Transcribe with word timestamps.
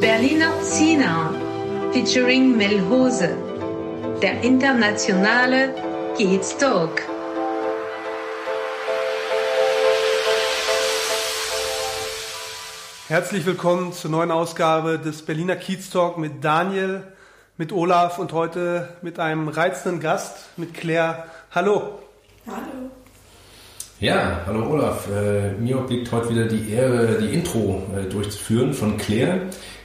Berliner 0.00 0.52
Zina 0.62 1.32
featuring 1.92 2.56
Melhose, 2.58 3.30
der 4.20 4.42
internationale 4.42 5.74
Kids 6.16 6.56
Talk. 6.58 7.09
Herzlich 13.10 13.44
willkommen 13.44 13.92
zur 13.92 14.10
neuen 14.12 14.30
Ausgabe 14.30 14.96
des 14.96 15.22
Berliner 15.22 15.56
Kiez 15.56 15.90
Talk 15.90 16.16
mit 16.16 16.44
Daniel, 16.44 17.02
mit 17.56 17.72
Olaf 17.72 18.20
und 18.20 18.32
heute 18.32 18.90
mit 19.02 19.18
einem 19.18 19.48
reizenden 19.48 20.00
Gast, 20.00 20.36
mit 20.56 20.74
Claire. 20.74 21.24
Hallo. 21.50 21.98
Hallo. 22.46 22.92
Ja, 23.98 24.42
hallo 24.46 24.70
Olaf. 24.70 25.08
Äh, 25.10 25.54
mir 25.54 25.80
obliegt 25.80 26.12
heute 26.12 26.30
wieder 26.30 26.44
die 26.44 26.70
Ehre, 26.70 27.18
die 27.20 27.34
Intro 27.34 27.82
äh, 27.96 28.04
durchzuführen 28.08 28.74
von 28.74 28.96
Claire. 28.96 29.40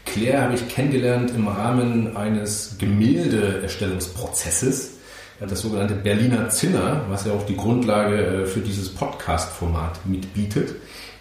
Claire 0.06 0.44
habe 0.44 0.54
ich 0.54 0.70
kennengelernt 0.70 1.32
im 1.32 1.48
Rahmen 1.48 2.16
eines 2.16 2.76
Gemäldeerstellungsprozesses, 2.78 5.00
äh, 5.40 5.48
das 5.48 5.62
sogenannte 5.62 5.96
Berliner 5.96 6.50
Zinner, 6.50 7.06
was 7.10 7.26
ja 7.26 7.34
auch 7.34 7.48
die 7.48 7.58
Grundlage 7.58 8.46
für 8.46 8.60
dieses 8.60 8.94
Podcast-Format 8.94 10.06
mitbietet. 10.06 10.76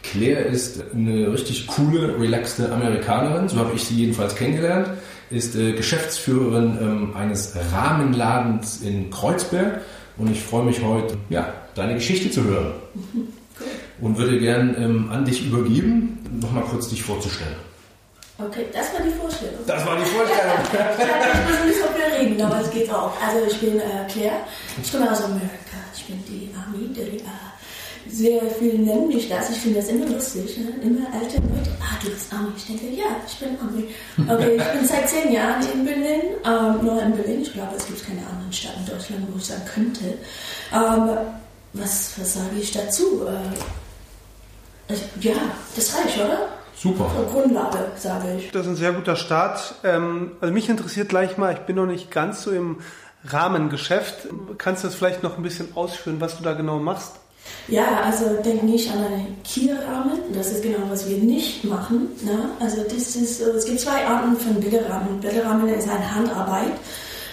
Claire 0.04 0.44
ist 0.46 0.82
eine 0.94 1.32
richtig 1.32 1.66
coole, 1.66 2.20
relaxte 2.20 2.70
Amerikanerin, 2.70 3.48
so 3.48 3.56
habe 3.56 3.72
ich 3.74 3.84
sie 3.84 3.94
jedenfalls 3.94 4.36
kennengelernt, 4.36 4.90
ist 5.30 5.56
äh, 5.56 5.72
Geschäftsführerin 5.72 6.78
ähm, 6.80 7.16
eines 7.16 7.54
Rahmenladens 7.72 8.82
in 8.82 9.10
Kreuzberg 9.10 9.80
und 10.16 10.30
ich 10.30 10.42
freue 10.42 10.64
mich 10.64 10.82
heute, 10.82 11.16
ja, 11.30 11.52
deine 11.74 11.94
Geschichte 11.94 12.30
zu 12.30 12.44
hören. 12.44 12.72
Und 14.00 14.18
würde 14.18 14.38
gern 14.38 14.74
ähm, 14.78 15.10
an 15.10 15.24
dich 15.24 15.46
übergeben, 15.46 16.18
nochmal 16.40 16.64
kurz 16.64 16.88
dich 16.88 17.02
vorzustellen. 17.02 17.56
Okay, 18.38 18.66
das 18.72 18.92
war 18.92 19.00
die 19.00 19.10
Vorstellung. 19.10 19.60
Das 19.66 19.86
war 19.86 19.96
die 19.96 20.04
Vorstellung. 20.04 20.58
ich 20.72 21.50
muss 21.50 21.64
nicht 21.66 21.78
so 21.78 21.86
viel 21.94 22.26
reden, 22.26 22.42
aber 22.42 22.60
es 22.60 22.70
geht 22.70 22.90
auch. 22.90 23.12
Also 23.22 23.46
ich 23.48 23.58
bin 23.60 23.78
äh, 23.78 24.06
Claire, 24.10 24.38
ich 24.82 24.92
komme 24.92 25.10
aus 25.10 25.22
Amerika. 25.22 25.78
Ich 25.96 26.04
bin 26.04 26.22
die 26.28 26.50
Army, 26.54 26.88
die 26.92 27.18
äh, 27.18 27.43
sehr 28.08 28.42
viele 28.58 28.78
nennen 28.78 29.08
mich 29.08 29.28
das. 29.28 29.50
Ich 29.50 29.58
finde 29.58 29.80
das 29.80 29.88
immer 29.88 30.06
lustig. 30.06 30.58
Ne? 30.58 30.72
Immer 30.82 31.06
alte 31.12 31.36
Leute, 31.36 31.70
ah, 31.80 31.98
du 32.02 32.10
bist 32.10 32.32
Army. 32.32 32.48
Ich 32.56 32.66
denke, 32.66 32.86
ja, 32.94 33.04
ich 33.26 33.38
bin 33.38 33.58
Army. 33.60 33.88
Okay, 34.30 34.56
ich 34.56 34.78
bin 34.78 34.86
seit 34.86 35.08
zehn 35.08 35.32
Jahren 35.32 35.62
in 35.72 35.84
Berlin, 35.84 36.22
ähm, 36.44 36.84
nur 36.84 37.02
in 37.02 37.16
Berlin. 37.16 37.42
Ich 37.42 37.52
glaube, 37.52 37.76
es 37.76 37.86
gibt 37.86 38.06
keine 38.06 38.20
anderen 38.20 38.52
Stadt 38.52 38.74
in 38.78 38.86
Deutschland, 38.86 39.26
wo 39.32 39.38
ich 39.38 39.44
sagen 39.44 39.62
könnte. 39.72 40.04
Ähm, 40.72 41.16
was, 41.72 42.18
was 42.18 42.34
sage 42.34 42.56
ich 42.60 42.72
dazu? 42.72 43.26
Äh, 43.26 44.92
ich, 44.92 45.24
ja, 45.24 45.34
das 45.74 45.96
reicht, 45.96 46.18
oder? 46.18 46.48
Super. 46.76 47.10
Grundlage, 47.30 47.78
sage 47.96 48.36
ich. 48.38 48.50
Das 48.50 48.62
ist 48.62 48.72
ein 48.72 48.76
sehr 48.76 48.92
guter 48.92 49.16
Start. 49.16 49.76
Ähm, 49.84 50.32
also 50.40 50.52
mich 50.52 50.68
interessiert 50.68 51.08
gleich 51.08 51.38
mal, 51.38 51.54
ich 51.54 51.60
bin 51.60 51.76
noch 51.76 51.86
nicht 51.86 52.10
ganz 52.10 52.42
so 52.42 52.50
im 52.50 52.80
Rahmengeschäft. 53.24 54.28
Kannst 54.58 54.84
du 54.84 54.88
das 54.88 54.94
vielleicht 54.94 55.22
noch 55.22 55.38
ein 55.38 55.42
bisschen 55.42 55.74
ausführen, 55.74 56.20
was 56.20 56.36
du 56.36 56.44
da 56.44 56.52
genau 56.52 56.78
machst? 56.78 57.14
Ja, 57.68 58.02
also 58.02 58.36
denk 58.44 58.62
nicht 58.62 58.90
an 58.90 59.04
einen 59.04 59.42
Kierrahmen. 59.42 60.18
Das 60.34 60.52
ist 60.52 60.62
genau, 60.62 60.78
was 60.88 61.08
wir 61.08 61.18
nicht 61.18 61.64
machen. 61.64 62.08
Ne? 62.22 62.50
Also 62.60 62.82
das 62.82 63.16
ist, 63.16 63.40
es 63.40 63.64
gibt 63.64 63.80
zwei 63.80 64.06
Arten 64.06 64.36
von 64.36 64.60
Bilderrahmen. 64.60 65.20
Bilderrahmen 65.20 65.68
ist 65.68 65.88
eine 65.88 66.14
Handarbeit 66.14 66.72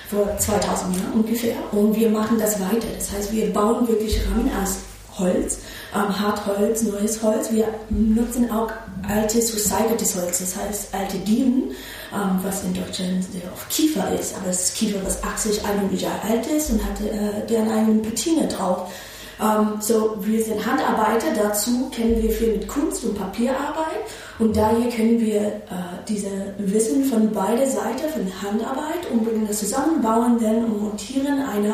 vor 0.09 0.37
2000 0.37 0.97
Jahren 0.97 1.13
ungefähr. 1.13 1.55
Und 1.71 1.95
wir 1.95 2.09
machen 2.09 2.37
das 2.39 2.59
weiter. 2.59 2.87
Das 2.97 3.11
heißt, 3.11 3.31
wir 3.33 3.51
bauen 3.51 3.87
wirklich 3.87 4.19
Rahmen 4.27 4.49
aus 4.61 4.77
Holz, 5.17 5.59
ähm, 5.93 6.19
Hartholz, 6.19 6.83
neues 6.83 7.21
Holz. 7.21 7.51
Wir 7.51 7.67
nutzen 7.89 8.49
auch 8.49 8.71
altes, 9.07 9.53
recyceltes 9.53 10.15
Holz, 10.15 10.39
das 10.39 10.55
heißt 10.55 10.93
alte 10.93 11.17
Dielen, 11.19 11.71
ähm, 12.13 12.39
was 12.43 12.63
in 12.63 12.73
Deutschland 12.73 13.23
sehr 13.23 13.51
oft 13.51 13.69
Kiefer 13.69 14.11
ist. 14.17 14.35
Aber 14.37 14.49
es 14.49 14.69
ist 14.69 14.75
Kiefer, 14.75 14.99
was 15.03 15.21
80, 15.23 15.65
100 15.65 16.01
Jahre 16.01 16.21
alt 16.29 16.47
ist 16.47 16.69
und 16.69 16.83
hat 16.83 17.01
äh, 17.01 17.45
deren 17.47 17.69
eigenen 17.69 18.01
Patine 18.01 18.47
drauf. 18.47 18.91
Ähm, 19.41 19.81
so, 19.81 20.17
wir 20.21 20.43
sind 20.43 20.63
Handarbeiter, 20.63 21.27
dazu 21.35 21.89
kennen 21.89 22.21
wir 22.21 22.29
viel 22.29 22.53
mit 22.53 22.67
Kunst 22.67 23.03
und 23.03 23.17
Papierarbeit 23.17 24.05
und 24.37 24.55
daher 24.55 24.87
können 24.89 25.19
wir 25.19 25.41
äh, 25.41 25.61
diese 26.07 26.29
Wissen 26.59 27.05
von 27.05 27.31
beider 27.31 27.65
Seiten, 27.65 28.07
von 28.13 28.41
Handarbeit 28.41 29.09
und 29.11 29.25
bringen 29.25 29.47
das 29.47 29.59
zusammen, 29.59 30.01
bauen 30.01 30.37
dann 30.39 30.65
und 30.65 30.81
montieren 30.83 31.41
eine 31.41 31.73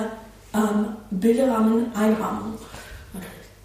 ähm, 0.54 0.86
Bilderrahmen, 1.12 1.88
Einrahmung. 1.94 2.54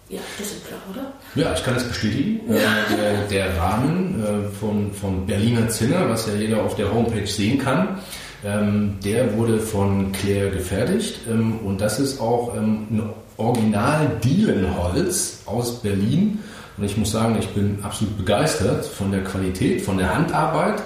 Ja, 0.09 0.19
das 0.37 0.47
ist 0.47 0.67
klar, 0.67 0.79
oder? 0.91 1.13
Ja, 1.33 1.53
ich 1.53 1.63
kann 1.63 1.73
das 1.75 1.87
bestätigen. 1.87 2.41
Äh, 2.53 2.95
der, 2.95 3.27
der, 3.29 3.57
Rahmen 3.57 4.21
äh, 4.21 4.49
von, 4.59 4.91
von 4.93 5.25
Berliner 5.25 5.69
Zinner, 5.69 6.09
was 6.09 6.27
ja 6.27 6.33
jeder 6.33 6.61
auf 6.61 6.75
der 6.75 6.93
Homepage 6.93 7.25
sehen 7.25 7.57
kann, 7.57 7.99
ähm, 8.45 8.97
der 9.03 9.35
wurde 9.37 9.59
von 9.59 10.11
Claire 10.11 10.51
gefertigt 10.51 11.21
ähm, 11.29 11.59
und 11.65 11.79
das 11.79 11.99
ist 11.99 12.19
auch 12.19 12.55
ähm, 12.55 12.87
ein 12.91 13.09
Original-Dielenholz 13.37 15.41
aus 15.45 15.81
Berlin. 15.81 16.39
Und 16.77 16.83
ich 16.83 16.97
muss 16.97 17.11
sagen, 17.11 17.37
ich 17.39 17.47
bin 17.49 17.79
absolut 17.83 18.17
begeistert 18.17 18.85
von 18.85 19.11
der 19.11 19.23
Qualität, 19.23 19.81
von 19.81 19.97
der 19.97 20.15
Handarbeit, 20.15 20.81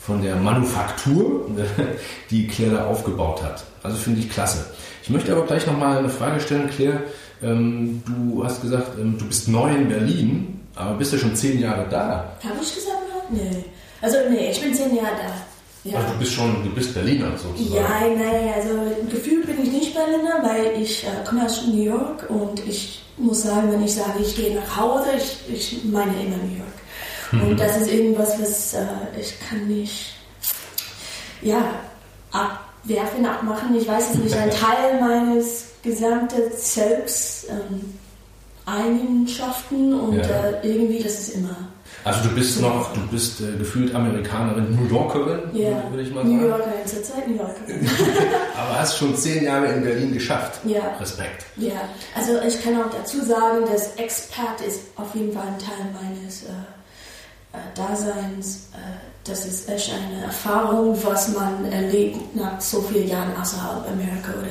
von 0.00 0.22
der 0.22 0.36
Manufaktur, 0.36 1.50
die 2.30 2.46
Claire 2.48 2.76
da 2.76 2.86
aufgebaut 2.86 3.42
hat. 3.42 3.64
Also 3.82 3.98
finde 3.98 4.20
ich 4.20 4.30
klasse. 4.30 4.66
Ich 5.02 5.10
möchte 5.10 5.32
aber 5.32 5.44
gleich 5.46 5.66
nochmal 5.66 5.98
eine 5.98 6.08
Frage 6.08 6.40
stellen, 6.40 6.70
Claire. 6.70 7.02
Ähm, 7.42 8.02
du 8.04 8.44
hast 8.44 8.62
gesagt, 8.62 8.98
ähm, 8.98 9.18
du 9.18 9.26
bist 9.26 9.48
neu 9.48 9.70
in 9.70 9.88
Berlin, 9.88 10.60
aber 10.74 10.96
bist 10.96 11.12
ja 11.12 11.18
schon 11.18 11.36
zehn 11.36 11.60
Jahre 11.60 11.86
da. 11.88 12.32
Habe 12.42 12.58
ich 12.60 12.74
gesagt? 12.74 12.96
Nee. 13.30 13.64
Also 14.00 14.16
nee, 14.30 14.50
ich 14.50 14.60
bin 14.60 14.74
zehn 14.74 14.94
Jahre 14.94 15.16
da. 15.16 15.32
Ja. 15.90 15.98
Also 15.98 16.12
du 16.12 16.18
bist 16.18 16.32
schon, 16.32 16.62
du 16.64 16.70
bist 16.70 16.94
Berliner 16.94 17.36
sozusagen. 17.36 17.74
Ja, 17.74 18.00
nein, 18.00 18.52
also 18.54 18.70
gefühlt 19.10 19.46
bin 19.46 19.62
ich 19.62 19.72
nicht 19.72 19.94
Berliner, 19.94 20.42
weil 20.42 20.82
ich 20.82 21.04
äh, 21.04 21.24
komme 21.26 21.44
aus 21.44 21.66
New 21.66 21.82
York 21.82 22.28
und 22.28 22.60
ich 22.66 23.02
muss 23.16 23.42
sagen, 23.42 23.72
wenn 23.72 23.84
ich 23.84 23.94
sage, 23.94 24.20
ich 24.20 24.36
gehe 24.36 24.54
nach 24.54 24.76
Hause, 24.76 25.06
ich, 25.16 25.38
ich 25.52 25.84
meine 25.84 26.12
immer 26.12 26.36
New 26.36 26.56
York. 26.56 26.68
Mhm. 27.32 27.42
Und 27.50 27.60
das 27.60 27.76
ist 27.78 27.92
irgendwas, 27.92 28.40
was 28.40 28.74
äh, 28.74 28.86
ich 29.20 29.34
kann 29.40 29.66
nicht, 29.66 30.14
ja, 31.42 31.74
abwerfen, 32.32 33.26
abmachen. 33.26 33.76
Ich 33.76 33.86
weiß 33.86 34.14
es 34.14 34.16
nicht, 34.16 34.36
ein 34.36 34.50
Teil 34.50 35.00
meines 35.00 35.72
gesamten 35.82 36.42
Selbst, 36.56 37.48
ähm, 37.50 37.98
Eigenschaften 38.68 39.98
und 39.98 40.16
ja. 40.16 40.22
äh, 40.22 40.68
irgendwie, 40.68 41.02
das 41.02 41.20
ist 41.20 41.28
immer 41.30 41.56
also 42.04 42.28
du 42.28 42.34
bist 42.34 42.60
noch, 42.60 42.92
du 42.94 43.00
bist 43.08 43.40
äh, 43.40 43.56
gefühlt 43.58 43.94
Amerikanerin, 43.94 44.76
New 44.76 44.88
Yorkerin, 44.88 45.40
ja. 45.52 45.90
würde 45.90 46.02
ich 46.02 46.10
mal 46.10 46.22
sagen. 46.22 46.38
New 46.38 46.48
Yorkerin, 46.48 46.86
zurzeit 46.86 47.28
New 47.28 47.36
Yorkerin. 47.36 47.90
Aber 48.56 48.78
hast 48.78 48.96
schon 48.96 49.16
zehn 49.16 49.44
Jahre 49.44 49.66
in 49.66 49.82
Berlin 49.82 50.12
geschafft. 50.12 50.60
Ja. 50.64 50.96
Respekt. 51.00 51.44
Ja, 51.56 51.88
also 52.14 52.40
ich 52.46 52.62
kann 52.62 52.80
auch 52.80 52.90
dazu 52.90 53.22
sagen, 53.22 53.66
dass 53.70 53.96
Expat 53.96 54.60
ist 54.66 54.80
auf 54.96 55.14
jeden 55.14 55.32
Fall 55.32 55.48
ein 55.48 55.58
Teil 55.58 55.86
meines 56.02 56.44
äh, 56.44 56.48
äh, 57.52 57.58
Daseins. 57.74 58.68
Das 59.24 59.44
ist 59.44 59.68
echt 59.68 59.92
eine 59.92 60.24
Erfahrung, 60.24 60.96
was 61.04 61.34
man 61.34 61.64
erlebt 61.70 62.34
nach 62.34 62.60
so 62.60 62.80
vielen 62.80 63.08
Jahren 63.08 63.36
außerhalb 63.40 63.86
Amerika 63.90 64.32
oder 64.38 64.48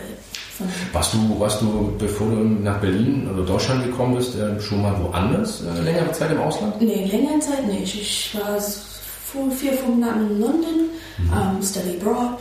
warst 0.91 1.13
du, 1.13 1.39
warst 1.39 1.61
du, 1.61 1.94
bevor 1.97 2.28
du 2.29 2.35
nach 2.35 2.79
Berlin 2.79 3.29
oder 3.31 3.43
Deutschland 3.43 3.85
gekommen 3.85 4.16
bist, 4.16 4.35
äh, 4.35 4.59
schon 4.59 4.81
mal 4.81 4.96
woanders 5.03 5.61
äh, 5.61 5.81
längere 5.81 6.11
Zeit 6.11 6.31
im 6.31 6.41
Ausland? 6.41 6.81
Nee, 6.81 7.05
längere 7.05 7.40
Zeit 7.40 7.67
nicht. 7.67 7.96
Ich 7.96 8.35
war 8.35 8.59
vor 8.59 9.52
vier, 9.52 9.73
fünf 9.73 9.90
Monaten 9.90 10.31
in 10.31 10.41
London, 10.41 10.90
mhm. 11.17 11.31
um, 11.31 11.58
ähm, 11.58 11.63
study 11.63 11.97
abroad, 11.99 12.40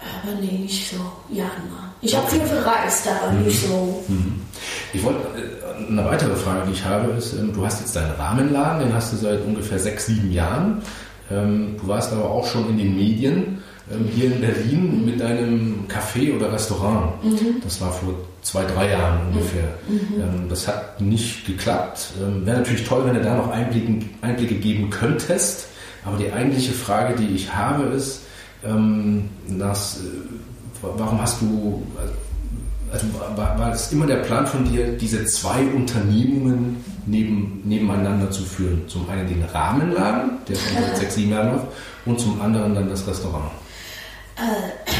aber 0.00 0.40
nee, 0.40 0.58
nicht 0.58 0.90
so 0.90 0.96
jahrelang. 1.30 1.92
Ich 2.02 2.16
habe 2.16 2.26
viel 2.28 2.40
verreist, 2.40 3.06
aber 3.08 3.32
mhm. 3.32 3.44
nicht 3.44 3.60
so. 3.60 4.04
Mhm. 4.08 4.40
Ich 4.92 5.04
wollte, 5.04 5.20
äh, 5.38 5.88
eine 5.88 6.04
weitere 6.04 6.34
Frage, 6.34 6.66
die 6.66 6.72
ich 6.72 6.84
habe, 6.84 7.12
ist, 7.12 7.34
ähm, 7.34 7.52
du 7.52 7.64
hast 7.64 7.80
jetzt 7.80 7.94
deinen 7.94 8.12
Rahmenladen, 8.12 8.86
den 8.86 8.94
hast 8.94 9.12
du 9.12 9.16
seit 9.18 9.44
ungefähr 9.44 9.78
sechs, 9.78 10.06
sieben 10.06 10.32
Jahren. 10.32 10.82
Ähm, 11.30 11.76
du 11.80 11.88
warst 11.88 12.12
aber 12.12 12.30
auch 12.30 12.46
schon 12.46 12.70
in 12.70 12.78
den 12.78 12.96
Medien 12.96 13.62
ähm, 13.90 14.08
hier 14.14 14.26
in 14.26 14.40
Berlin 14.40 15.04
mit 15.04 15.20
deinem 15.20 15.86
Café 15.88 16.34
oder 16.34 16.52
Restaurant. 16.52 17.22
Mhm. 17.24 17.60
Das 17.62 17.80
war 17.80 17.92
vor 17.92 18.14
zwei, 18.42 18.64
drei 18.64 18.90
Jahren 18.90 19.28
ungefähr. 19.28 19.74
Mhm. 19.88 20.20
Ähm, 20.20 20.48
das 20.48 20.68
hat 20.68 21.00
nicht 21.00 21.46
geklappt. 21.46 22.12
Wäre 22.44 22.58
natürlich 22.58 22.84
toll, 22.84 23.04
wenn 23.04 23.14
du 23.14 23.22
da 23.22 23.36
noch 23.36 23.50
Einblicke, 23.50 24.06
Einblicke 24.22 24.54
geben 24.54 24.90
könntest. 24.90 25.68
Aber 26.04 26.16
die 26.16 26.32
eigentliche 26.32 26.72
Frage, 26.72 27.16
die 27.16 27.34
ich 27.34 27.52
habe, 27.52 27.84
ist, 27.84 28.22
ähm, 28.64 29.28
dass, 29.48 29.98
äh, 29.98 30.82
warum 30.82 31.20
hast 31.20 31.40
du, 31.42 31.82
also 32.92 33.06
war, 33.36 33.58
war 33.58 33.72
es 33.72 33.92
immer 33.92 34.06
der 34.06 34.16
Plan 34.16 34.46
von 34.46 34.64
dir, 34.64 34.96
diese 34.96 35.24
zwei 35.26 35.62
Unternehmungen 35.74 36.84
neben, 37.06 37.62
nebeneinander 37.64 38.30
zu 38.30 38.42
führen? 38.42 38.88
Zum 38.88 39.08
einen 39.08 39.28
den 39.28 39.42
Rahmenladen, 39.44 40.38
der 40.48 40.54
schon 40.56 40.82
seit 40.82 40.96
sechs, 40.96 41.14
sieben 41.14 41.32
Jahren 41.32 41.52
läuft, 41.52 41.66
und 42.06 42.20
zum 42.20 42.40
anderen 42.40 42.74
dann 42.74 42.88
das 42.88 43.06
Restaurant. 43.06 43.50
Äh, 44.36 44.92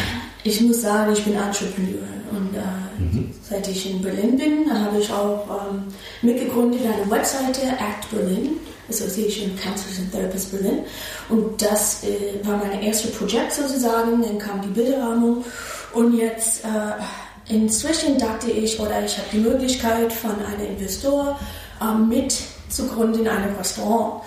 ich 0.42 0.60
muss 0.60 0.82
sagen, 0.82 1.12
ich 1.12 1.24
bin 1.24 1.34
Entrepreneur 1.34 2.02
und 2.30 2.54
äh, 2.54 3.02
mhm. 3.02 3.30
seit 3.42 3.66
ich 3.68 3.90
in 3.90 4.02
Berlin 4.02 4.36
bin, 4.36 4.72
habe 4.72 4.98
ich 4.98 5.10
auch 5.10 5.46
ähm, 5.48 5.84
mitgegründet 6.22 6.80
eine 6.82 7.10
Webseite 7.10 7.62
Act 7.62 8.10
Berlin, 8.10 8.56
Association 8.88 9.50
of 9.52 9.62
Counselors 9.62 9.98
and 9.98 10.12
Therapists 10.12 10.50
Berlin 10.50 10.80
und 11.28 11.60
das 11.60 12.04
äh, 12.04 12.44
war 12.46 12.58
mein 12.58 12.80
erstes 12.82 13.12
Projekt 13.12 13.52
sozusagen, 13.52 14.22
dann 14.22 14.38
kam 14.38 14.62
die 14.62 14.68
Bilderrahmung 14.68 15.44
und 15.92 16.16
jetzt 16.16 16.64
äh, 16.64 17.02
inzwischen 17.48 18.18
dachte 18.18 18.50
ich, 18.50 18.78
oder 18.80 19.04
ich 19.04 19.16
habe 19.16 19.28
die 19.32 19.38
Möglichkeit 19.38 20.12
von 20.12 20.32
einem 20.44 20.66
Investor 20.66 21.38
ähm, 21.80 22.08
mit 22.08 22.34
zu 22.68 22.86
gründen 22.88 23.20
in 23.20 23.28
einem 23.28 23.54
Restaurant, 23.56 24.22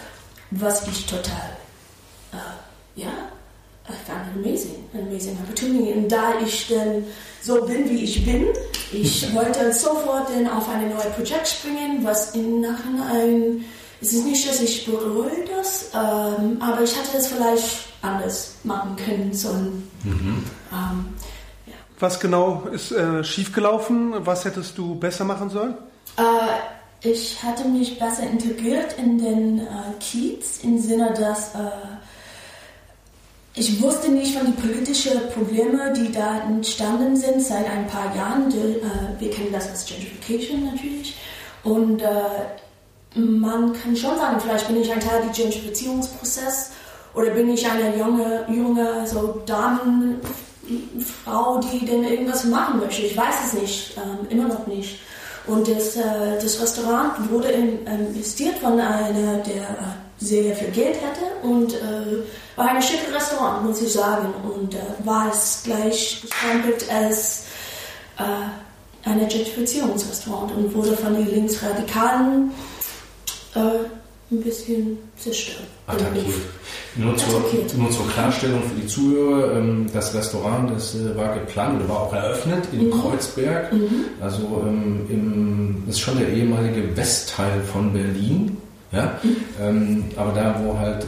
was 0.51 0.88
ich 0.88 1.06
total, 1.06 1.57
äh, 2.33 3.01
ja, 3.01 3.10
I 3.88 3.94
found 4.06 4.21
it 4.27 4.45
amazing, 4.45 4.86
amazing 4.94 5.38
opportunity. 5.44 5.94
Und 5.94 6.10
da 6.10 6.39
ich 6.45 6.68
dann 6.68 7.04
so 7.42 7.66
bin, 7.66 7.89
wie 7.89 8.04
ich 8.04 8.24
bin, 8.24 8.48
ich 8.92 9.33
wollte 9.33 9.74
sofort 9.74 10.30
dann 10.30 10.48
auf 10.48 10.69
ein 10.69 10.89
neues 10.89 11.12
Projekt 11.16 11.48
springen, 11.48 12.04
was 12.04 12.36
im 12.36 12.62
Nachhinein, 12.62 13.66
es 14.01 14.13
ist 14.13 14.25
nicht, 14.25 14.48
dass 14.48 14.62
ich 14.62 14.86
bereue 14.86 15.45
das, 15.57 15.89
ähm, 15.94 16.62
aber 16.62 16.83
ich 16.83 16.95
hatte 16.95 17.18
es 17.18 17.27
vielleicht 17.27 17.88
anders 18.01 18.54
machen 18.63 18.95
können 18.95 19.33
sollen. 19.33 19.89
Mhm. 20.04 20.44
Ähm. 20.71 21.06
Was 21.99 22.19
genau 22.19 22.63
ist 22.71 22.91
äh, 22.91 23.23
schiefgelaufen? 23.23 24.25
Was 24.25 24.45
hättest 24.45 24.77
du 24.77 24.95
besser 24.95 25.25
machen 25.25 25.49
sollen? 25.49 25.75
Äh, 26.17 27.07
ich 27.07 27.41
hatte 27.43 27.67
mich 27.67 27.99
besser 27.99 28.23
integriert 28.23 28.95
in 28.97 29.17
den 29.17 29.59
äh, 29.59 29.63
Kiez 29.99 30.63
im 30.63 30.79
Sinne, 30.79 31.13
dass 31.13 31.55
äh, 31.55 31.59
ich 33.55 33.81
wusste 33.81 34.09
nicht 34.09 34.37
von 34.37 34.45
den 34.45 34.55
politischen 34.55 35.29
Problemen, 35.33 35.93
die 35.93 36.11
da 36.11 36.39
entstanden 36.43 37.17
sind 37.17 37.41
seit 37.41 37.69
ein 37.69 37.87
paar 37.87 38.15
Jahren. 38.15 38.49
Äh, 38.49 39.19
wir 39.19 39.31
kennen 39.31 39.51
das 39.51 39.69
als 39.69 39.85
Gentrification 39.85 40.65
natürlich. 40.71 41.17
Und 41.63 42.01
äh, 42.01 43.19
man 43.19 43.73
kann 43.73 43.95
schon 43.95 44.15
sagen, 44.17 44.39
vielleicht 44.39 44.67
bin 44.67 44.77
ich 44.77 44.91
ein 44.91 45.01
Teil 45.01 45.27
des 45.27 45.35
Gentrifizierungsprozesses 45.35 46.71
oder 47.13 47.31
bin 47.31 47.49
ich 47.49 47.69
eine 47.69 47.97
junge, 47.97 48.45
junge 48.47 49.05
so 49.05 49.41
Damenfrau, 50.69 51.60
die 51.60 51.86
denn 51.86 52.04
irgendwas 52.04 52.45
machen 52.45 52.80
möchte. 52.80 53.01
Ich 53.01 53.18
weiß 53.18 53.36
es 53.48 53.54
nicht, 53.54 53.98
ähm, 53.98 54.27
immer 54.30 54.48
noch 54.48 54.68
nicht. 54.68 55.00
Und 55.48 55.68
das, 55.68 55.95
äh, 55.95 56.39
das 56.42 56.62
Restaurant 56.62 57.31
wurde 57.31 57.48
investiert 57.48 58.57
von 58.60 58.80
einer, 58.80 59.38
der 59.38 59.63
äh, 59.63 60.24
sehr 60.24 60.56
viel 60.56 60.69
Geld 60.69 60.98
hatte 61.01 61.48
und 61.48 61.74
äh, 61.74 62.24
war 62.56 62.68
ein 62.68 62.81
schickes 62.81 63.13
Restaurant, 63.13 63.63
muss 63.63 63.81
ich 63.81 63.92
sagen. 63.92 64.33
Und 64.44 64.75
äh, 64.75 64.77
war 65.06 65.31
es 65.31 65.62
gleich 65.63 66.21
gestempelt 66.21 66.86
als 66.92 67.45
äh, 68.18 69.10
ein 69.10 69.27
Gentrifizierungsrestaurant 69.27 70.51
und 70.56 70.75
wurde 70.75 70.95
von 70.98 71.16
den 71.16 71.27
Linksradikalen 71.27 72.51
äh, 73.56 73.60
ein 74.31 74.41
bisschen 74.41 74.97
zerstört. 75.17 75.67
Attackiert. 75.87 76.25
Nur 76.95 77.15
zur, 77.17 77.43
nur 77.77 77.89
zur, 77.89 78.07
Klarstellung 78.09 78.61
für 78.63 78.79
die 78.79 78.87
Zuhörer, 78.87 79.57
ähm, 79.57 79.87
das 79.91 80.13
Restaurant 80.13 80.69
das 80.71 80.95
äh, 80.95 81.15
war 81.17 81.33
geplant 81.33 81.79
oder 81.79 81.89
war 81.89 81.99
auch 82.01 82.13
eröffnet 82.13 82.65
in 82.71 82.87
mhm. 82.87 82.91
Kreuzberg. 82.91 83.73
Mhm. 83.73 84.05
Also 84.21 84.63
ähm, 84.67 85.05
im, 85.09 85.83
ist 85.87 85.99
schon 85.99 86.19
der 86.19 86.29
ehemalige 86.29 86.95
Westteil 86.95 87.61
von 87.61 87.91
Berlin. 87.91 88.57
Ja? 88.91 89.19
Mhm. 89.23 89.35
Ähm, 89.61 90.03
aber 90.15 90.31
da, 90.33 90.61
wo 90.63 90.77
halt 90.77 91.07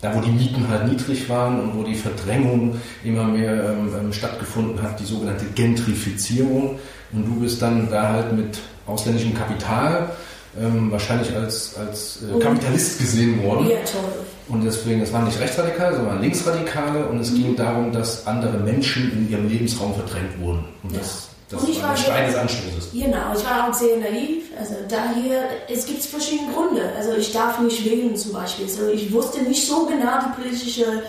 da 0.00 0.14
wo 0.14 0.20
die 0.20 0.30
Mieten 0.30 0.68
halt 0.68 0.86
niedrig 0.88 1.28
waren 1.28 1.60
und 1.60 1.76
wo 1.76 1.82
die 1.82 1.96
Verdrängung 1.96 2.76
immer 3.02 3.24
mehr 3.24 3.76
ähm, 3.76 4.12
stattgefunden 4.12 4.80
hat, 4.80 5.00
die 5.00 5.04
sogenannte 5.04 5.44
Gentrifizierung. 5.56 6.78
Und 7.12 7.24
du 7.26 7.40
bist 7.40 7.60
dann 7.62 7.90
da 7.90 8.12
halt 8.12 8.32
mit 8.32 8.58
ausländischem 8.86 9.34
Kapital 9.34 10.10
ähm, 10.60 10.90
wahrscheinlich 10.90 11.34
als, 11.34 11.76
als 11.76 12.20
äh, 12.22 12.38
Kapitalist 12.38 12.98
gesehen 12.98 13.42
worden. 13.42 13.68
Ja, 13.68 13.76
toll. 13.78 14.24
Und 14.48 14.64
deswegen, 14.64 15.02
es 15.02 15.12
waren 15.12 15.26
nicht 15.26 15.38
Rechtsradikale, 15.38 15.96
sondern 15.96 16.22
Linksradikale 16.22 17.06
und 17.06 17.20
es 17.20 17.30
mhm. 17.30 17.36
ging 17.36 17.56
darum, 17.56 17.92
dass 17.92 18.26
andere 18.26 18.58
Menschen 18.58 19.12
in 19.12 19.30
ihrem 19.30 19.48
Lebensraum 19.48 19.94
verdrängt 19.94 20.40
wurden. 20.40 20.64
Und 20.82 20.92
ja. 20.92 20.98
das 21.00 21.28
das 21.50 21.62
und 21.62 21.82
war, 21.82 21.94
der 21.94 21.96
Stein 21.96 22.26
des 22.26 22.36
Anstoßes. 22.36 22.90
Genau, 22.92 23.32
ich 23.34 23.44
war 23.44 23.68
auch 23.68 23.74
sehr 23.74 23.96
naiv. 23.96 24.44
Also 24.58 24.74
daher, 24.88 25.48
es 25.68 25.86
gibt 25.86 26.02
verschiedene 26.02 26.52
Gründe. 26.52 26.92
Also 26.96 27.14
ich 27.14 27.32
darf 27.32 27.58
nicht 27.60 27.84
wählen 27.86 28.14
zum 28.16 28.34
Beispiel. 28.34 28.66
Also 28.66 28.88
ich 28.88 29.10
wusste 29.12 29.42
nicht 29.42 29.66
so 29.66 29.86
genau 29.86 30.18
die 30.26 30.42
politische 30.42 31.02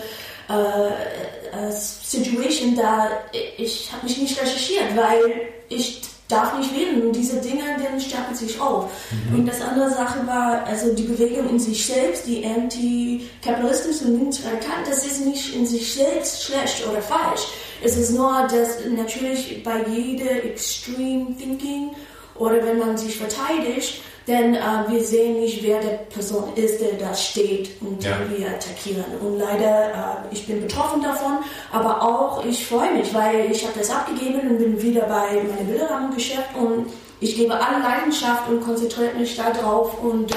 äh, 0.48 1.68
äh, 1.68 1.72
Situation 1.72 2.74
da. 2.74 3.10
Ich 3.58 3.92
habe 3.92 4.06
mich 4.06 4.16
nicht 4.16 4.40
recherchiert, 4.40 4.96
weil 4.96 5.48
ich 5.68 6.00
darf 6.30 6.56
nicht 6.56 6.74
wählen. 6.74 7.02
Und 7.02 7.12
diese 7.14 7.36
Dinge, 7.40 7.62
dann 7.82 8.00
stapeln 8.00 8.34
sich 8.34 8.60
auf. 8.60 8.90
Mhm. 9.10 9.40
Und 9.40 9.46
das 9.46 9.60
andere 9.60 9.90
Sache 9.90 10.26
war, 10.26 10.64
also 10.64 10.92
die 10.94 11.04
Bewegung 11.04 11.48
in 11.48 11.58
sich 11.58 11.84
selbst, 11.84 12.26
die 12.26 12.44
Anti-Kapitalismus 12.44 14.02
und 14.02 14.18
Linksradikal, 14.18 14.84
das 14.88 15.04
ist 15.04 15.24
nicht 15.24 15.54
in 15.54 15.66
sich 15.66 15.94
selbst 15.94 16.44
schlecht 16.44 16.86
oder 16.86 17.02
falsch. 17.02 17.48
Es 17.82 17.96
ist 17.96 18.12
nur, 18.12 18.46
dass 18.50 18.84
natürlich 18.94 19.62
bei 19.62 19.84
jeder 19.88 20.44
Extreme 20.44 21.36
Thinking 21.36 21.90
oder 22.34 22.64
wenn 22.64 22.78
man 22.78 22.96
sich 22.96 23.16
verteidigt, 23.16 24.02
denn 24.30 24.54
äh, 24.54 24.60
wir 24.88 25.02
sehen 25.02 25.40
nicht, 25.40 25.62
wer 25.62 25.80
der 25.80 25.98
Person 26.14 26.54
ist, 26.54 26.80
der 26.80 26.92
da 26.92 27.12
steht 27.14 27.70
und 27.80 28.02
ja. 28.02 28.16
wir 28.30 28.46
attackieren. 28.48 29.04
Und 29.20 29.38
leider, 29.38 29.88
äh, 29.88 30.32
ich 30.32 30.46
bin 30.46 30.62
betroffen 30.62 31.02
davon, 31.02 31.38
aber 31.72 32.00
auch 32.00 32.44
ich 32.44 32.64
freue 32.66 32.94
mich, 32.94 33.12
weil 33.12 33.50
ich 33.50 33.64
habe 33.64 33.78
das 33.78 33.90
abgegeben 33.90 34.48
und 34.48 34.58
bin 34.58 34.80
wieder 34.80 35.02
bei 35.02 35.42
meinem 35.42 35.66
Bilderrahmengeschäft 35.66 36.54
und 36.56 36.86
ich 37.20 37.36
gebe 37.36 37.52
alle 37.52 37.82
Leidenschaft 37.82 38.48
und 38.48 38.62
konzentriere 38.62 39.12
mich 39.18 39.36
darauf 39.36 40.02
und 40.02 40.30
äh, 40.30 40.34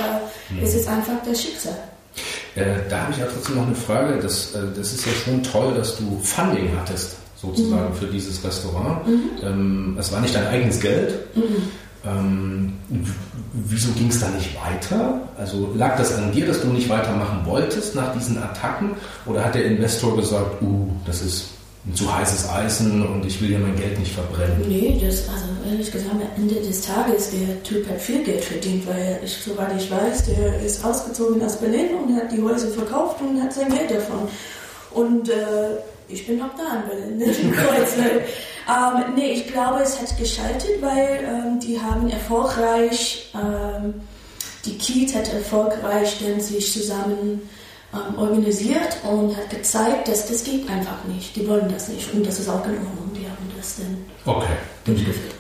mhm. 0.50 0.64
es 0.64 0.74
ist 0.74 0.88
einfach 0.88 1.14
das 1.26 1.42
Schicksal. 1.42 1.78
Äh, 2.56 2.66
da 2.90 3.02
habe 3.02 3.12
ich 3.14 3.20
ja 3.20 3.26
trotzdem 3.26 3.56
noch 3.56 3.68
eine 3.68 3.76
Frage. 3.76 4.20
Das, 4.22 4.54
äh, 4.56 4.60
das 4.76 4.94
ist 4.94 5.06
ja 5.06 5.12
schon 5.14 5.42
toll, 5.44 5.74
dass 5.76 5.98
du 5.98 6.20
Funding 6.22 6.70
hattest, 6.78 7.16
sozusagen, 7.42 7.90
mhm. 7.90 7.96
für 7.96 8.08
dieses 8.08 8.44
Restaurant. 8.44 9.08
Mhm. 9.08 9.30
Ähm, 9.42 9.98
es 10.00 10.12
war 10.12 10.20
nicht 10.22 10.36
dein 10.36 10.48
eigenes 10.48 10.80
Geld. 10.80 11.36
Mhm. 11.36 11.70
Ähm, 12.06 12.74
wieso 13.54 13.92
ging 13.94 14.10
es 14.10 14.20
da 14.20 14.28
nicht 14.30 14.50
weiter? 14.56 15.22
Also 15.38 15.72
lag 15.76 15.96
das 15.98 16.16
an 16.16 16.32
dir, 16.34 16.46
dass 16.46 16.62
du 16.62 16.68
nicht 16.68 16.90
weitermachen 16.90 17.46
wolltest 17.46 17.96
nach 17.96 18.14
diesen 18.14 18.38
Attacken? 18.38 18.92
Oder 19.26 19.46
hat 19.46 19.56
der 19.56 19.66
Investor 19.66 20.16
gesagt, 20.18 20.62
uh, 20.62 20.90
das 21.06 21.22
ist 21.22 21.50
ein 21.86 21.96
zu 21.96 22.14
heißes 22.14 22.50
Eisen 22.50 23.06
und 23.06 23.26
ich 23.26 23.42
will 23.42 23.52
ja 23.52 23.60
mein 23.60 23.76
Geld 23.76 24.00
nicht 24.00 24.14
verbrennen? 24.14 24.66
Nee, 24.68 25.00
das, 25.02 25.30
also 25.30 25.46
ehrlich 25.70 25.92
gesagt, 25.92 26.12
am 26.12 26.22
Ende 26.36 26.56
des 26.56 26.82
Tages, 26.82 27.32
der 27.32 27.62
Typ 27.64 27.90
hat 27.90 28.02
viel 28.02 28.24
Geld 28.24 28.44
verdient, 28.44 28.86
weil 28.88 29.20
ich, 29.24 29.38
soweit 29.38 29.76
ich 29.78 29.90
weiß, 29.90 30.26
der 30.26 30.62
ist 30.62 30.84
ausgezogen 30.84 31.42
aus 31.42 31.58
Berlin 31.58 31.88
und 32.06 32.16
hat 32.16 32.32
die 32.32 32.42
Häuser 32.42 32.68
verkauft 32.68 33.22
und 33.22 33.42
hat 33.42 33.54
sein 33.54 33.70
Geld 33.70 33.92
davon. 33.92 34.28
Und 34.92 35.30
äh, 35.30 35.78
ich 36.14 36.28
bin 36.28 36.38
noch 36.38 36.56
da 36.56 36.82
in 36.82 36.90
Berlin, 36.90 37.18
nicht 37.18 37.40
in 37.44 37.52
Kreuzberg. 37.52 38.24
Ähm, 38.68 39.16
nee, 39.16 39.32
ich 39.34 39.48
glaube, 39.48 39.82
es 39.82 40.00
hat 40.00 40.18
geschaltet, 40.18 40.82
weil 40.82 41.20
ähm, 41.28 41.60
die 41.60 41.80
haben 41.80 42.10
erfolgreich, 42.10 43.32
ähm, 43.34 43.96
die 44.66 44.78
Kiez 44.78 45.14
hat 45.14 45.34
erfolgreich 45.34 46.20
dann 46.24 46.40
sich 46.40 46.72
zusammen 46.72 47.42
ähm, 47.94 48.18
organisiert 48.18 48.98
und 49.04 49.36
hat 49.36 49.50
gezeigt, 49.50 50.08
dass 50.08 50.28
das 50.28 50.44
geht 50.44 50.70
einfach 50.70 51.04
nicht. 51.06 51.36
Die 51.36 51.48
wollen 51.48 51.70
das 51.72 51.90
nicht 51.90 52.14
und 52.14 52.26
das 52.26 52.40
ist 52.40 52.50
auch 52.50 52.66
in 52.66 52.78
Ordnung. 52.78 53.12
Die 53.14 53.26
haben 53.26 53.52
das 53.58 53.78
dann 53.78 53.98
okay. 54.26 54.54
durchgeführt. 54.86 55.36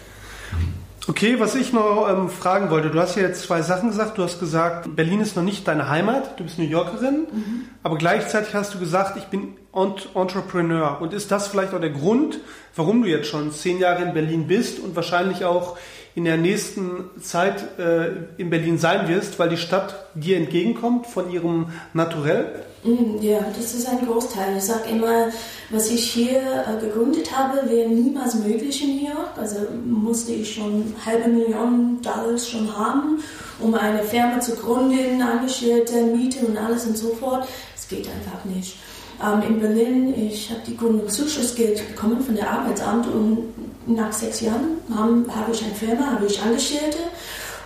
Okay, 1.08 1.38
was 1.39 1.56
ich 1.56 1.74
noch 1.74 2.08
ähm, 2.10 2.30
fragen 2.30 2.70
wollte, 2.70 2.89
du 2.89 3.00
hast 3.00 3.15
ja 3.15 3.24
jetzt 3.24 3.44
zwei 3.44 3.62
Sachen 3.62 3.89
gesagt. 3.89 4.18
Du 4.18 4.24
hast 4.24 4.39
gesagt, 4.39 4.96
Berlin 4.96 5.20
ist 5.20 5.36
noch 5.36 5.44
nicht 5.44 5.68
deine 5.68 5.89
Heimat, 5.89 6.39
du 6.39 6.44
bist 6.44 6.58
New 6.58 6.65
Yorkerin, 6.65 7.27
mhm. 7.32 7.62
aber 7.84 7.98
gleichzeitig 7.98 8.53
hast 8.53 8.74
du 8.74 8.80
gesagt, 8.80 9.18
ich 9.18 9.25
bin 9.25 9.56
Entrepreneur. 9.74 11.00
Und 11.01 11.13
ist 11.13 11.32
das 11.32 11.48
vielleicht 11.48 11.74
auch 11.74 11.82
der 11.82 11.89
Grund, 11.89 12.39
warum 12.75 13.01
du 13.01 13.10
jetzt 13.10 13.27
schon 13.27 13.51
zehn 13.51 13.80
Jahre 13.80 14.03
in 14.03 14.13
Berlin 14.13 14.48
bist 14.48 14.80
und 14.80 14.96
wahrscheinlich 14.96 15.46
auch 15.46 15.77
in 16.15 16.25
der 16.25 16.38
nächsten 16.38 17.10
Zeit 17.22 17.80
äh, 17.80 18.12
in 18.38 18.51
Berlin 18.51 18.77
sein 18.77 19.08
wirst, 19.08 19.39
weil 19.39 19.50
die 19.50 19.58
Stadt 19.58 19.96
dir 20.13 20.38
entgegenkommt 20.38 21.08
von 21.08 21.32
ihrem 21.32 21.70
Naturell? 21.94 22.63
Mm, 22.84 23.20
ja, 23.20 23.39
das 23.56 23.74
ist 23.74 23.89
ein 23.89 24.06
Großteil. 24.06 24.58
Ich 24.58 24.63
sage 24.63 24.89
immer, 24.92 25.30
was 25.72 25.89
ich 25.89 26.03
hier 26.03 26.39
äh, 26.39 26.80
gegründet 26.80 27.36
habe, 27.36 27.68
wäre 27.68 27.89
niemals 27.89 28.36
möglich 28.36 28.84
in 28.84 28.98
New 28.98 29.08
York. 29.08 29.32
Also 29.38 29.56
musste 29.86 30.34
ich 30.34 30.53
schon 30.53 30.94
halbe 31.03 31.30
Millionen 31.30 32.00
Dollars 32.03 32.48
schon 32.48 32.77
haben, 32.77 33.24
um 33.60 33.74
eine 33.74 34.03
Firma 34.03 34.39
zu 34.39 34.56
gründen, 34.56 35.20
Angestellte, 35.20 36.03
Miete 36.03 36.46
und 36.46 36.58
alles 36.58 36.86
und 36.86 36.98
so 36.98 37.15
fort. 37.15 37.48
Es 37.75 37.88
geht 37.88 38.08
einfach 38.08 38.46
nicht. 38.46 38.75
Ähm, 39.22 39.41
in 39.48 39.60
Berlin, 39.60 40.13
ich 40.17 40.50
habe 40.50 40.62
die 40.65 40.77
Gründungszuschussgeld 40.77 41.88
bekommen 41.89 42.22
von 42.22 42.36
der 42.36 42.50
Arbeitsamt 42.50 43.08
und 43.08 43.53
nach 43.86 44.12
sechs 44.12 44.41
Jahren 44.41 44.77
habe 44.93 45.25
hab 45.27 45.50
ich 45.53 45.63
eine 45.63 45.74
Firma, 45.74 46.12
habe 46.12 46.25
ich 46.25 46.41
Angestellte 46.41 47.00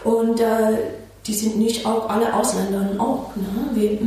und 0.04 0.40
äh, 0.40 0.78
die 1.26 1.34
sind 1.34 1.58
nicht 1.58 1.86
auch 1.86 2.10
alle 2.10 2.34
Ausländer 2.34 2.90
auch. 3.00 3.36
Ne? 3.36 3.44
Wir, 3.74 3.92
äh, 3.92 3.98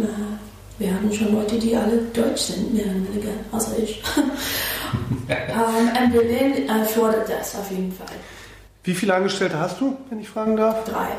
wir 0.79 0.95
haben 0.95 1.13
schon 1.13 1.35
Leute, 1.35 1.59
die 1.59 1.77
alle 1.77 1.99
deutsch 2.15 2.41
sind, 2.43 2.73
mehr 2.73 2.87
oder 2.87 2.95
weniger, 2.95 3.31
außer 3.53 3.79
ich. 3.79 4.03
ähm, 5.29 6.05
und 6.05 6.13
Berlin 6.13 6.69
äh, 6.69 6.85
fordert 6.85 7.29
das 7.29 7.55
auf 7.57 7.71
jeden 7.71 7.93
Fall. 7.93 8.07
Wie 8.85 8.95
viele 8.95 9.15
Angestellte 9.15 9.59
hast 9.59 9.81
du, 9.81 9.97
wenn 10.09 10.21
ich 10.21 10.29
fragen 10.29 10.57
darf? 10.57 10.85
Drei. 10.85 11.11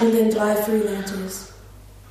Und 0.00 0.14
dann 0.14 0.30
drei 0.30 0.54
Freelancers. 0.54 1.51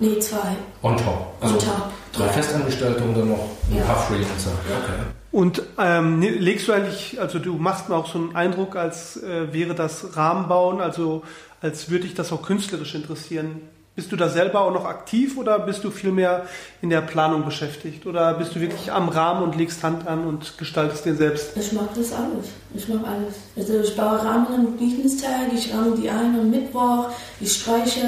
Nee, 0.02 0.20
zwei. 0.20 0.56
On 0.82 0.98
top. 0.98 1.28
Also 1.40 1.54
On 1.56 1.60
top. 1.62 1.92
drei. 2.12 2.28
Festangestellte 2.30 3.04
und 3.04 3.16
dann 3.18 3.30
noch 3.30 3.48
ein 3.70 3.78
Ja. 3.78 3.84
paar 3.84 3.98
Freelancer. 4.04 4.50
Okay. 4.52 5.04
Und 5.32 5.64
ähm, 5.78 6.20
ne- 6.20 6.30
legst 6.32 6.68
du 6.68 6.74
eigentlich, 6.74 7.22
also 7.22 7.40
du 7.40 7.54
machst 7.54 7.88
mir 7.88 7.96
auch 7.96 8.12
so 8.12 8.18
einen 8.20 8.36
Eindruck, 8.36 8.76
als 8.76 9.16
äh, 9.24 9.54
wäre 9.54 9.76
das 9.76 10.18
Rahmenbauen, 10.18 10.82
also 10.82 11.22
als 11.62 11.90
würde 11.90 12.04
dich 12.06 12.16
das 12.16 12.34
auch 12.34 12.42
künstlerisch 12.42 12.96
interessieren. 12.96 13.62
Bist 13.96 14.12
du 14.12 14.16
da 14.16 14.30
selber 14.30 14.62
auch 14.62 14.74
noch 14.74 14.86
aktiv 14.86 15.38
oder 15.38 15.60
bist 15.60 15.84
du 15.84 15.92
vielmehr 15.92 16.46
in 16.82 16.90
der 16.90 17.02
Planung 17.02 17.44
beschäftigt? 17.46 18.06
Oder 18.06 18.34
bist 18.34 18.56
du 18.56 18.60
wirklich 18.62 18.92
am 18.92 19.10
Rahmen 19.10 19.44
und 19.44 19.56
legst 19.58 19.84
Hand 19.84 20.08
an 20.08 20.26
und 20.26 20.58
gestaltest 20.58 21.06
den 21.06 21.18
selbst? 21.18 21.56
Ich 21.58 21.72
mache 21.74 21.90
das 21.96 22.12
alles. 22.14 22.48
Ich 22.74 22.88
mache 22.88 23.06
alles. 23.06 23.36
Also 23.56 23.80
ich 23.82 23.96
baue 23.96 24.18
Rahmen 24.24 24.48
am 24.48 24.78
Dienstag, 24.78 25.52
ich 25.54 25.74
rahme 25.74 25.96
die 25.96 26.10
ein 26.10 26.38
am 26.40 26.50
Mittwoch, 26.50 27.10
ich 27.42 27.54
streiche, 27.54 28.02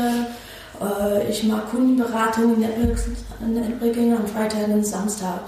äh, 0.84 1.30
ich 1.30 1.44
mache 1.44 1.68
Kundenberatung, 1.72 2.60
Networking 2.60 4.16
am 4.16 4.28
Freitag 4.28 4.68
und 4.68 4.86
Samstag. 4.86 5.42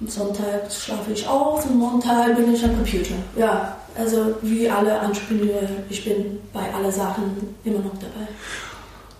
Am 0.00 0.08
Sonntag 0.08 0.70
schlafe 0.70 1.12
ich 1.12 1.26
aus 1.26 1.64
und 1.66 1.78
Montag 1.78 2.36
bin 2.36 2.52
ich 2.52 2.64
am 2.64 2.74
Computer. 2.74 3.14
Ja, 3.36 3.76
also 3.96 4.34
wie 4.42 4.68
alle 4.68 4.90
Entrepreneure, 4.90 5.68
ich 5.88 6.04
bin 6.04 6.40
bei 6.52 6.72
allen 6.74 6.90
Sachen 6.90 7.54
immer 7.64 7.78
noch 7.78 7.94
dabei. 7.94 8.26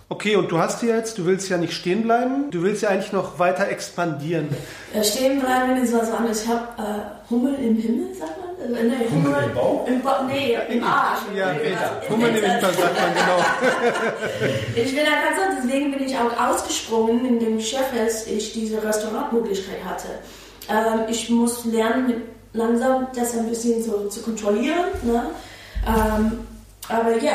Okay, 0.09 0.35
und 0.35 0.51
du 0.51 0.59
hast 0.59 0.83
ja 0.83 0.95
jetzt, 0.95 1.17
du 1.17 1.25
willst 1.25 1.49
ja 1.49 1.57
nicht 1.57 1.73
stehen 1.73 2.03
bleiben, 2.03 2.51
du 2.51 2.61
willst 2.61 2.83
ja 2.83 2.89
eigentlich 2.89 3.13
noch 3.13 3.39
weiter 3.39 3.67
expandieren. 3.69 4.49
Äh, 4.93 5.03
stehen 5.03 5.39
bleiben 5.39 5.81
ist 5.81 5.93
was 5.93 6.11
anderes. 6.11 6.43
Ich 6.43 6.49
habe 6.49 6.67
äh, 6.77 7.31
Hummel 7.31 7.55
im 7.55 7.77
Himmel, 7.77 8.13
sagt 8.13 8.37
man? 8.39 8.52
Nee, 8.69 9.07
Hummel 9.11 9.43
im 9.43 9.53
Bauch? 9.53 9.87
Im 9.87 10.01
ba 10.01 10.23
nee, 10.27 10.57
im 10.69 10.83
Arsch. 10.83 11.19
Ja, 11.35 11.53
Peter. 11.53 12.01
Hummel 12.09 12.29
im 12.29 12.35
Hintern 12.35 12.73
sagt 12.73 12.99
man 13.01 13.13
genau. 13.13 13.45
Ich 14.75 14.95
bin 14.95 14.99
einfach 15.05 15.35
so, 15.35 15.61
deswegen 15.61 15.91
bin 15.91 16.03
ich 16.03 16.15
auch 16.17 16.49
ausgesprungen 16.49 17.25
in 17.25 17.39
dem 17.39 17.59
Chef, 17.59 17.85
als 17.99 18.27
ich 18.27 18.53
diese 18.53 18.81
Restaurantmöglichkeit 18.83 19.83
hatte. 19.83 20.07
Ähm, 20.69 21.01
ich 21.09 21.29
muss 21.29 21.65
lernen, 21.65 22.07
mit- 22.07 22.21
langsam 22.53 23.07
das 23.15 23.35
ein 23.37 23.47
bisschen 23.49 23.83
so 23.83 24.07
zu 24.09 24.21
kontrollieren. 24.21 24.85
Ne? 25.03 25.23
Ähm, 25.87 26.39
aber 26.89 27.17
ja, 27.17 27.33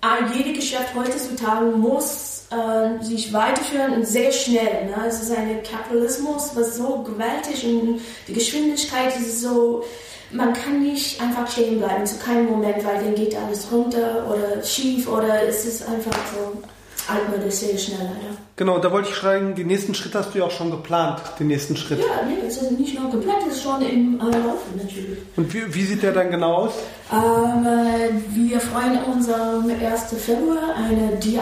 ein- 0.00 0.32
jedes 0.34 0.54
Geschäft 0.60 0.94
heutzutage 0.96 1.66
muss 1.66 2.46
äh, 2.50 3.04
sich 3.04 3.32
weiterführen 3.32 3.92
und 3.94 4.06
sehr 4.06 4.32
schnell. 4.32 4.86
Ne? 4.86 4.94
Es 5.06 5.22
ist 5.22 5.30
ein 5.36 5.62
Kapitalismus, 5.62 6.50
was 6.54 6.76
so 6.76 7.02
gewaltig 7.02 7.64
und 7.64 8.00
die 8.26 8.32
Geschwindigkeit 8.32 9.14
ist 9.16 9.42
so, 9.42 9.84
man 10.32 10.52
kann 10.52 10.82
nicht 10.82 11.20
einfach 11.20 11.50
stehen 11.50 11.78
bleiben 11.78 12.06
zu 12.06 12.18
keinem 12.18 12.46
Moment, 12.46 12.84
weil 12.84 13.02
dann 13.02 13.14
geht 13.14 13.36
alles 13.36 13.70
runter 13.70 14.26
oder 14.28 14.62
schief 14.62 15.08
oder 15.08 15.42
es 15.48 15.64
ist 15.64 15.88
einfach 15.88 16.16
so 16.32 16.62
altmodisch 17.08 17.54
sehr 17.54 17.76
schnell 17.76 17.98
leider. 17.98 18.36
Genau, 18.56 18.78
da 18.78 18.92
wollte 18.92 19.08
ich 19.08 19.14
schreiben, 19.14 19.54
den 19.54 19.66
nächsten 19.68 19.94
Schritt 19.94 20.14
hast 20.14 20.34
du 20.34 20.38
ja 20.38 20.44
auch 20.44 20.50
schon 20.50 20.70
geplant, 20.70 21.20
den 21.38 21.46
nächsten 21.46 21.76
Schritt. 21.76 22.00
Ja, 22.00 22.26
nee, 22.26 22.46
es 22.46 22.60
ist 22.60 22.72
nicht 22.72 22.98
nur 22.98 23.10
geplant, 23.10 23.38
es 23.48 23.56
ist 23.56 23.62
schon 23.62 23.80
im 23.82 24.20
äh, 24.20 24.24
Laufen 24.24 24.76
natürlich. 24.76 25.18
Und 25.36 25.52
wie, 25.52 25.74
wie 25.74 25.84
sieht 25.84 26.02
der 26.02 26.12
dann 26.12 26.30
genau 26.30 26.54
aus? 26.54 26.72
Ähm, 27.10 27.66
äh, 27.66 28.10
wir 28.34 28.60
freuen 28.60 29.02
uns 29.04 29.28
am 29.30 29.68
1. 29.68 30.14
Februar 30.22 30.76
eine 30.76 31.16
DIY 31.16 31.40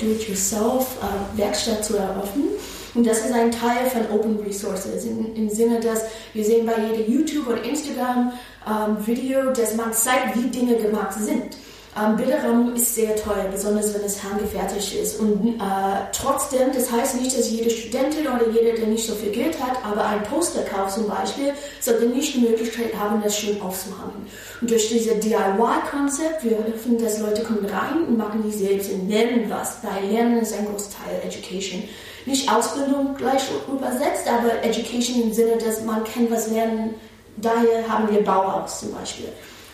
Do-it-yourself 0.00 0.98
äh, 1.00 1.38
Werkstatt 1.38 1.84
zu 1.84 1.96
eröffnen. 1.96 2.48
Und 2.94 3.06
das 3.06 3.24
ist 3.24 3.32
ein 3.32 3.50
Teil 3.50 3.90
von 3.90 4.08
Open 4.16 4.38
Resources 4.40 5.04
in, 5.04 5.34
im 5.34 5.48
Sinne, 5.48 5.80
dass 5.80 6.02
wir 6.32 6.44
sehen 6.44 6.64
bei 6.64 6.74
jedem 6.78 7.12
YouTube 7.12 7.48
und 7.48 7.66
Instagram 7.66 8.32
ähm, 8.68 9.06
Video, 9.06 9.52
dass 9.52 9.74
man 9.76 9.92
zeigt, 9.92 10.36
wie 10.36 10.48
Dinge 10.48 10.76
gemacht 10.76 11.14
sind. 11.18 11.56
Ähm, 11.96 12.16
Bilderrahmen 12.16 12.74
ist 12.74 12.96
sehr 12.96 13.14
teuer, 13.14 13.46
besonders 13.52 13.94
wenn 13.94 14.02
es 14.02 14.22
handgefertigt 14.22 14.94
ist. 14.94 15.20
Und 15.20 15.60
äh, 15.60 15.60
trotzdem, 16.12 16.72
das 16.72 16.90
heißt 16.90 17.20
nicht, 17.20 17.38
dass 17.38 17.50
jede 17.50 17.70
Studentin 17.70 18.26
oder 18.26 18.48
jeder, 18.48 18.74
der 18.76 18.88
nicht 18.88 19.06
so 19.06 19.14
viel 19.14 19.30
Geld 19.30 19.60
hat, 19.62 19.76
aber 19.84 20.04
ein 20.04 20.22
Posterkauf 20.24 20.92
zum 20.92 21.06
Beispiel, 21.06 21.52
sollte 21.80 22.06
nicht 22.06 22.34
die 22.34 22.40
Möglichkeit 22.40 22.96
haben, 22.98 23.22
das 23.22 23.38
schön 23.38 23.60
aufzuhängen. 23.60 24.26
Und 24.60 24.70
durch 24.70 24.88
diese 24.88 25.14
DIY-Konzept, 25.14 26.42
wir 26.42 26.58
öffnen, 26.58 26.98
dass 26.98 27.20
Leute 27.20 27.44
kommen 27.44 27.66
rein 27.66 28.04
und 28.08 28.18
machen 28.18 28.42
die 28.44 28.56
selbst 28.56 28.90
und 28.90 29.08
lernen 29.08 29.44
was. 29.48 29.78
Weil 29.82 30.10
Lernen 30.10 30.38
ist 30.38 30.52
ein 30.52 30.66
Großteil 30.66 31.22
Education. 31.24 31.84
Nicht 32.26 32.50
Ausbildung 32.50 33.14
gleich 33.16 33.42
übersetzt, 33.68 34.26
aber 34.28 34.62
Education 34.62 35.22
im 35.22 35.32
Sinne, 35.32 35.58
dass 35.58 35.82
man 35.82 36.04
kann 36.04 36.30
was 36.30 36.50
lernen. 36.50 36.94
Daher 37.36 37.86
haben 37.88 38.10
wir 38.10 38.24
Bauhaus 38.24 38.80
zum 38.80 38.94
Beispiel. 38.94 39.28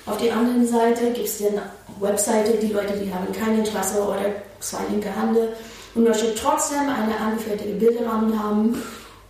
Auf 0.07 0.16
der 0.16 0.35
anderen 0.35 0.66
Seite 0.66 1.12
gibt 1.12 1.26
es 1.26 1.38
dann 1.38 1.61
Webseite, 2.00 2.52
die 2.59 2.73
Leute, 2.73 2.95
die 2.95 3.12
haben 3.12 3.30
kein 3.33 3.59
Interesse 3.59 4.02
oder 4.02 4.33
zwei 4.59 4.80
linke 4.90 5.09
Hände 5.09 5.52
und 5.95 6.04
möchten 6.04 6.35
trotzdem 6.37 6.88
eine 6.88 7.16
angefertigte 7.16 7.75
Bilderrahmen 7.75 8.42
haben 8.42 8.83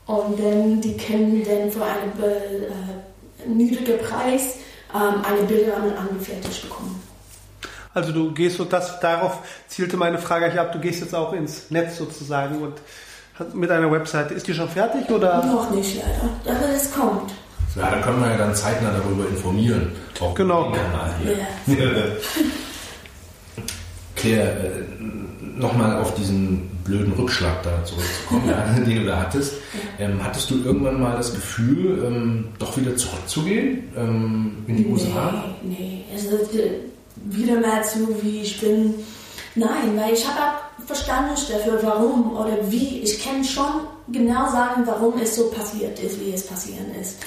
und 0.06 0.38
dann 0.38 0.80
die 0.80 0.96
können 0.96 1.44
dann 1.44 1.70
für 1.70 1.84
einen 1.84 2.12
äh, 2.22 3.48
niedrigen 3.48 3.98
Preis 3.98 4.56
ähm, 4.94 5.22
eine 5.24 5.42
Bilderrahmen 5.46 5.96
angefertigt 5.96 6.62
bekommen. 6.62 7.02
Also 7.92 8.12
du 8.12 8.32
gehst 8.32 8.56
so, 8.56 8.64
das, 8.64 9.00
darauf 9.00 9.38
zielte 9.68 9.96
meine 9.96 10.18
Frage 10.18 10.46
eigentlich 10.46 10.60
ab, 10.60 10.72
du 10.72 10.78
gehst 10.78 11.00
jetzt 11.00 11.14
auch 11.14 11.32
ins 11.32 11.70
Netz 11.70 11.96
sozusagen 11.96 12.62
und 12.62 12.74
mit 13.54 13.70
einer 13.70 13.90
Webseite. 13.90 14.34
Ist 14.34 14.46
die 14.46 14.54
schon 14.54 14.68
fertig 14.68 15.08
oder? 15.10 15.44
Noch 15.44 15.70
nicht 15.70 15.96
leider, 15.96 16.58
aber 16.58 16.68
es 16.74 16.90
kommt. 16.92 17.32
Ja, 17.76 17.90
dann 17.90 18.02
können 18.02 18.20
wir 18.20 18.30
ja 18.30 18.36
dann 18.38 18.54
zeitnah 18.54 18.90
darüber 18.92 19.28
informieren. 19.28 19.92
Auch 20.20 20.34
Genau. 20.34 20.68
über 20.68 20.76
den 20.76 20.90
Kanal 20.90 21.14
hier. 21.66 21.78
Ja. 21.78 22.02
Claire, 24.16 24.50
äh, 24.64 25.58
nochmal 25.58 25.96
auf 25.98 26.14
diesen 26.14 26.68
blöden 26.84 27.12
Rückschlag 27.12 27.62
da 27.62 27.84
zurückzukommen, 27.84 28.48
ja, 28.48 28.64
den 28.84 28.96
du 29.00 29.04
da 29.06 29.20
hattest. 29.20 29.54
Ähm, 29.98 30.22
hattest 30.22 30.50
du 30.50 30.62
irgendwann 30.64 31.00
mal 31.00 31.16
das 31.16 31.32
Gefühl, 31.32 32.02
ähm, 32.04 32.48
doch 32.58 32.76
wieder 32.76 32.96
zurückzugehen 32.96 33.84
ähm, 33.96 34.56
in 34.66 34.76
die 34.76 34.86
USA? 34.86 35.44
Nee, 35.62 35.76
nee. 35.78 36.04
Also, 36.12 36.36
äh, 36.58 36.70
wieder 37.26 37.60
mal 37.60 37.82
so, 37.84 38.08
wie 38.22 38.40
ich 38.42 38.60
bin. 38.60 38.94
Nein, 39.54 39.96
weil 39.96 40.14
ich 40.14 40.26
habe 40.26 40.38
auch 40.40 40.86
Verständnis 40.86 41.48
dafür, 41.48 41.80
warum 41.82 42.36
oder 42.36 42.56
wie. 42.70 43.00
Ich 43.00 43.22
kann 43.24 43.44
schon 43.44 43.86
genau 44.08 44.50
sagen, 44.50 44.82
warum 44.86 45.18
es 45.20 45.36
so 45.36 45.50
passiert 45.50 45.98
ist, 45.98 46.20
wie 46.20 46.32
es 46.32 46.46
passieren 46.46 46.94
ist. 47.00 47.18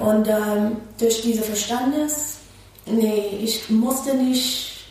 Und 0.00 0.28
ähm, 0.28 0.76
durch 0.98 1.22
diese 1.22 1.42
Verständnis, 1.42 2.38
nee, 2.86 3.38
ich 3.42 3.68
musste 3.70 4.14
nicht 4.14 4.84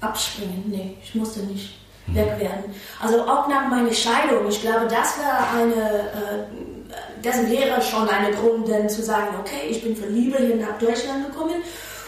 abspringen. 0.00 0.64
Nee, 0.66 0.96
ich 1.02 1.14
musste 1.14 1.40
nicht 1.40 1.74
weg 2.08 2.38
werden. 2.38 2.74
Also 3.00 3.22
auch 3.22 3.48
nach 3.48 3.68
meiner 3.68 3.92
Scheidung, 3.92 4.48
ich 4.48 4.60
glaube, 4.60 4.86
das 4.88 5.18
wäre 5.18 5.62
eine, 5.62 6.00
äh, 6.00 6.44
das 7.22 7.48
wäre 7.50 7.80
schon 7.80 8.08
ein 8.08 8.34
Grund, 8.34 8.68
dann 8.68 8.88
zu 8.88 9.02
sagen, 9.02 9.28
okay, 9.40 9.68
ich 9.70 9.82
bin 9.82 9.96
für 9.96 10.06
Liebe 10.06 10.38
hier 10.38 10.56
nach 10.56 10.78
Deutschland 10.78 11.30
gekommen. 11.30 11.62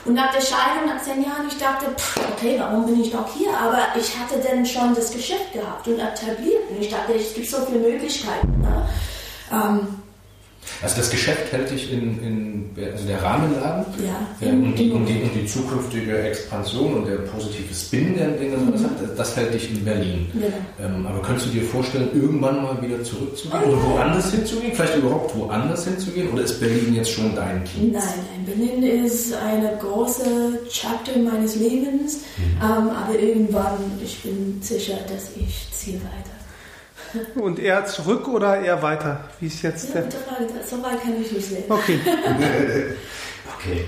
Und 0.06 0.14
nach 0.14 0.32
der 0.32 0.40
Scheidung, 0.40 0.86
nach 0.86 1.02
zehn 1.02 1.22
Jahren, 1.22 1.48
ich 1.48 1.58
dachte, 1.58 1.86
pff, 1.96 2.16
okay, 2.32 2.56
warum 2.58 2.86
bin 2.86 3.00
ich 3.00 3.12
noch 3.12 3.28
hier? 3.34 3.50
Aber 3.50 3.78
ich 3.98 4.16
hatte 4.16 4.38
dann 4.38 4.64
schon 4.64 4.94
das 4.94 5.10
Geschäft 5.10 5.52
gehabt 5.52 5.86
und 5.88 5.98
etabliert. 5.98 6.70
Und 6.70 6.80
ich 6.80 6.90
dachte, 6.90 7.14
es 7.14 7.34
gibt 7.34 7.48
so 7.48 7.58
viele 7.66 7.80
Möglichkeiten. 7.80 8.60
Ne? 8.60 8.88
Ähm, 9.50 9.88
Also 10.82 10.96
das 10.96 11.10
Geschäft 11.10 11.52
hält 11.52 11.70
dich 11.70 11.92
in, 11.92 12.22
in 12.22 12.70
also 12.92 13.06
der 13.06 13.22
Rahmenladen 13.22 13.84
Ja. 14.04 14.50
und, 14.50 14.74
die, 14.78 14.90
und, 14.90 15.06
die, 15.06 15.22
und 15.22 15.34
die 15.34 15.46
zukünftige 15.46 16.18
Expansion 16.18 16.94
und 16.94 17.06
der 17.06 17.16
positive 17.16 17.72
Spin, 17.74 18.14
den, 18.16 18.38
den 18.38 18.52
das 18.52 18.60
alles 18.66 18.82
hat, 18.84 19.18
das 19.18 19.36
hält 19.36 19.54
dich 19.54 19.70
in 19.70 19.84
Berlin. 19.84 20.26
Genau. 20.32 20.46
Ähm, 20.96 21.06
aber 21.06 21.22
könntest 21.22 21.46
du 21.46 21.50
dir 21.52 21.62
vorstellen, 21.62 22.08
irgendwann 22.14 22.62
mal 22.62 22.80
wieder 22.82 23.02
zurückzugehen 23.02 23.60
Oh, 23.64 23.68
oder 23.68 23.78
ja. 23.78 23.90
woanders 23.94 24.30
hinzugehen? 24.32 24.72
Vielleicht 24.74 24.96
überhaupt 24.96 25.36
woanders 25.36 25.84
hinzugehen? 25.84 26.28
Oder 26.32 26.42
ist 26.42 26.60
Berlin 26.60 26.94
jetzt 26.94 27.10
schon 27.12 27.34
dein 27.34 27.64
Kind? 27.64 27.92
Nein, 27.94 28.02
nein, 28.02 28.44
Berlin 28.44 29.04
ist 29.04 29.32
eine 29.34 29.76
große 29.80 30.24
Chapter 30.70 31.18
meines 31.18 31.56
Lebens, 31.56 32.18
ähm, 32.60 32.88
aber 32.90 33.18
irgendwann, 33.18 33.78
ich 34.04 34.22
bin 34.22 34.58
sicher, 34.60 34.98
dass 35.08 35.30
ich 35.36 35.68
ziehe 35.72 35.96
weiter. 35.96 36.35
Und 37.34 37.58
eher 37.58 37.84
zurück 37.86 38.28
oder 38.28 38.60
eher 38.60 38.82
weiter? 38.82 39.20
Wie 39.40 39.46
ist 39.46 39.62
jetzt 39.62 39.94
Ja, 39.94 40.00
der? 40.02 40.10
Frage, 40.10 40.46
so 40.68 40.82
weit 40.82 41.02
kann 41.02 41.14
ich 41.20 41.32
nicht 41.32 41.46
sehen. 41.46 41.64
Okay. 41.68 41.98
Okay. 43.58 43.84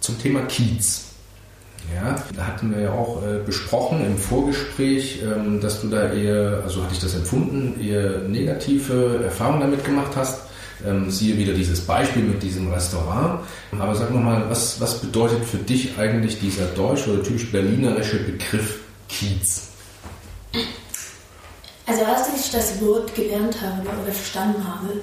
Zum 0.00 0.20
Thema 0.20 0.42
Kiez. 0.42 1.04
Ja, 1.94 2.16
da 2.36 2.46
hatten 2.46 2.74
wir 2.74 2.82
ja 2.82 2.90
auch 2.92 3.22
äh, 3.22 3.38
besprochen 3.44 4.04
im 4.04 4.16
Vorgespräch, 4.16 5.22
ähm, 5.22 5.60
dass 5.60 5.80
du 5.80 5.88
da 5.88 6.12
eher, 6.12 6.60
also 6.64 6.82
hatte 6.82 6.94
ich 6.94 7.00
das 7.00 7.14
empfunden, 7.14 7.80
eher 7.80 8.18
negative 8.20 9.20
Erfahrungen 9.24 9.60
damit 9.60 9.84
gemacht 9.84 10.12
hast. 10.16 10.42
Ähm, 10.86 11.10
siehe 11.10 11.36
wieder 11.38 11.54
dieses 11.54 11.80
Beispiel 11.82 12.22
mit 12.22 12.42
diesem 12.42 12.70
Restaurant. 12.72 13.40
Aber 13.78 13.94
sag 13.94 14.10
nochmal, 14.12 14.44
was, 14.48 14.80
was 14.80 15.00
bedeutet 15.00 15.44
für 15.44 15.58
dich 15.58 15.96
eigentlich 15.98 16.38
dieser 16.40 16.66
deutsche 16.66 17.12
oder 17.12 17.22
typisch 17.22 17.50
berlinerische 17.50 18.18
Begriff 18.18 18.80
Kiez? 19.08 19.68
Also 21.86 22.04
als 22.04 22.28
ich 22.34 22.50
das 22.50 22.80
Wort 22.80 23.14
gelernt 23.14 23.56
habe 23.60 23.88
oder 24.02 24.12
verstanden 24.12 24.64
habe, 24.66 25.00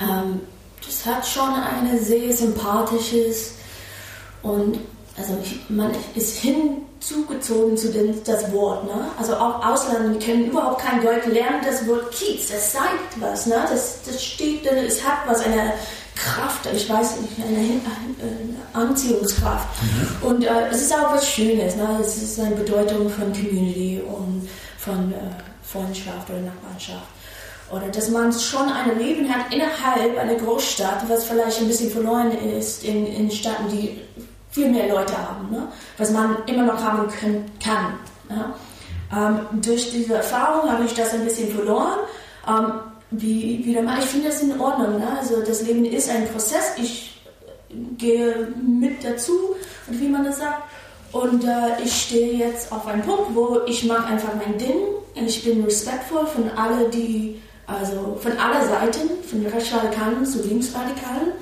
ähm, 0.00 0.40
das 0.84 1.04
hat 1.04 1.26
schon 1.26 1.52
ein 1.52 1.98
sehr 2.02 2.32
sympathisches 2.32 3.54
und 4.42 4.78
also 5.18 5.36
man 5.70 5.90
ist 6.14 6.36
hinzugezogen 6.38 7.76
zu 7.76 7.90
dem, 7.90 8.22
das 8.24 8.52
Wort. 8.52 8.84
Ne? 8.84 9.10
Also 9.18 9.34
auch 9.34 9.64
Ausländer 9.64 10.18
können 10.18 10.46
überhaupt 10.50 10.82
kein 10.82 11.02
Deutsch 11.02 11.26
lernen, 11.26 11.62
das 11.64 11.86
Wort 11.88 12.12
Kiez, 12.12 12.48
das 12.50 12.72
sagt 12.72 13.18
was. 13.18 13.46
Ne? 13.46 13.56
Das, 13.70 14.00
das 14.04 14.22
steht, 14.22 14.66
es 14.66 15.02
hat 15.02 15.18
was, 15.26 15.40
eine 15.40 15.72
Kraft, 16.14 16.66
ich 16.74 16.88
weiß 16.88 17.20
nicht, 17.20 17.32
eine, 17.38 17.58
eine 17.58 18.56
Anziehungskraft. 18.72 19.68
Mhm. 19.82 20.28
Und 20.28 20.44
äh, 20.44 20.68
es 20.70 20.82
ist 20.82 20.94
auch 20.94 21.12
was 21.12 21.28
Schönes. 21.28 21.76
Ne? 21.76 21.98
Es 22.00 22.22
ist 22.22 22.38
eine 22.38 22.56
Bedeutung 22.56 23.08
von 23.08 23.32
Community 23.32 24.02
und 24.06 24.48
von 24.78 25.12
äh, 25.12 25.16
Freundschaft 25.70 26.30
oder 26.30 26.40
Nachbarschaft. 26.40 27.06
Oder 27.70 27.88
dass 27.88 28.10
man 28.10 28.32
schon 28.32 28.68
ein 28.68 28.96
Leben 28.98 29.28
hat 29.28 29.52
innerhalb 29.52 30.16
einer 30.18 30.34
Großstadt, 30.36 31.08
was 31.08 31.24
vielleicht 31.24 31.60
ein 31.60 31.66
bisschen 31.66 31.90
verloren 31.90 32.30
ist 32.32 32.84
in, 32.84 33.06
in 33.06 33.30
Städten, 33.30 33.68
die 33.70 34.00
viel 34.52 34.68
mehr 34.70 34.88
Leute 34.88 35.16
haben, 35.18 35.50
ne? 35.50 35.66
was 35.98 36.10
man 36.12 36.36
immer 36.46 36.62
noch 36.62 36.82
haben 36.82 37.08
können, 37.08 37.50
kann. 37.62 37.94
Ne? 38.28 38.54
Ähm, 39.12 39.60
durch 39.60 39.90
diese 39.90 40.14
Erfahrung 40.14 40.70
habe 40.70 40.84
ich 40.84 40.94
das 40.94 41.12
ein 41.12 41.24
bisschen 41.24 41.50
verloren. 41.50 41.98
Ähm, 42.48 42.72
wie, 43.10 43.64
wie 43.64 43.76
ich 43.76 44.04
finde 44.06 44.28
das 44.28 44.42
in 44.42 44.60
Ordnung. 44.60 44.98
Ne? 44.98 45.08
Also 45.18 45.42
das 45.42 45.62
Leben 45.62 45.84
ist 45.84 46.08
ein 46.08 46.28
Prozess. 46.28 46.72
Ich 46.76 47.20
gehe 47.98 48.48
mit 48.64 49.04
dazu 49.04 49.56
wie 49.88 50.08
man 50.08 50.24
das 50.24 50.38
sagt. 50.38 50.62
Und 51.12 51.44
äh, 51.44 51.82
ich 51.82 52.02
stehe 52.02 52.34
jetzt 52.34 52.72
auf 52.72 52.86
einem 52.86 53.02
Punkt, 53.02 53.34
wo 53.34 53.60
ich 53.66 53.84
mache 53.84 54.06
einfach 54.06 54.34
mein 54.34 54.58
Ding. 54.58 54.76
Ich 55.16 55.44
bin 55.44 55.64
respektvoll 55.64 56.26
von 56.26 56.50
alle, 56.56 56.88
die 56.90 57.40
also 57.66 58.18
von 58.20 58.32
aller 58.38 58.64
Seiten, 58.66 59.08
von 59.28 59.44
Rechtsradikalen 59.46 60.24
zu 60.24 60.42
Linksradikalen. 60.42 61.32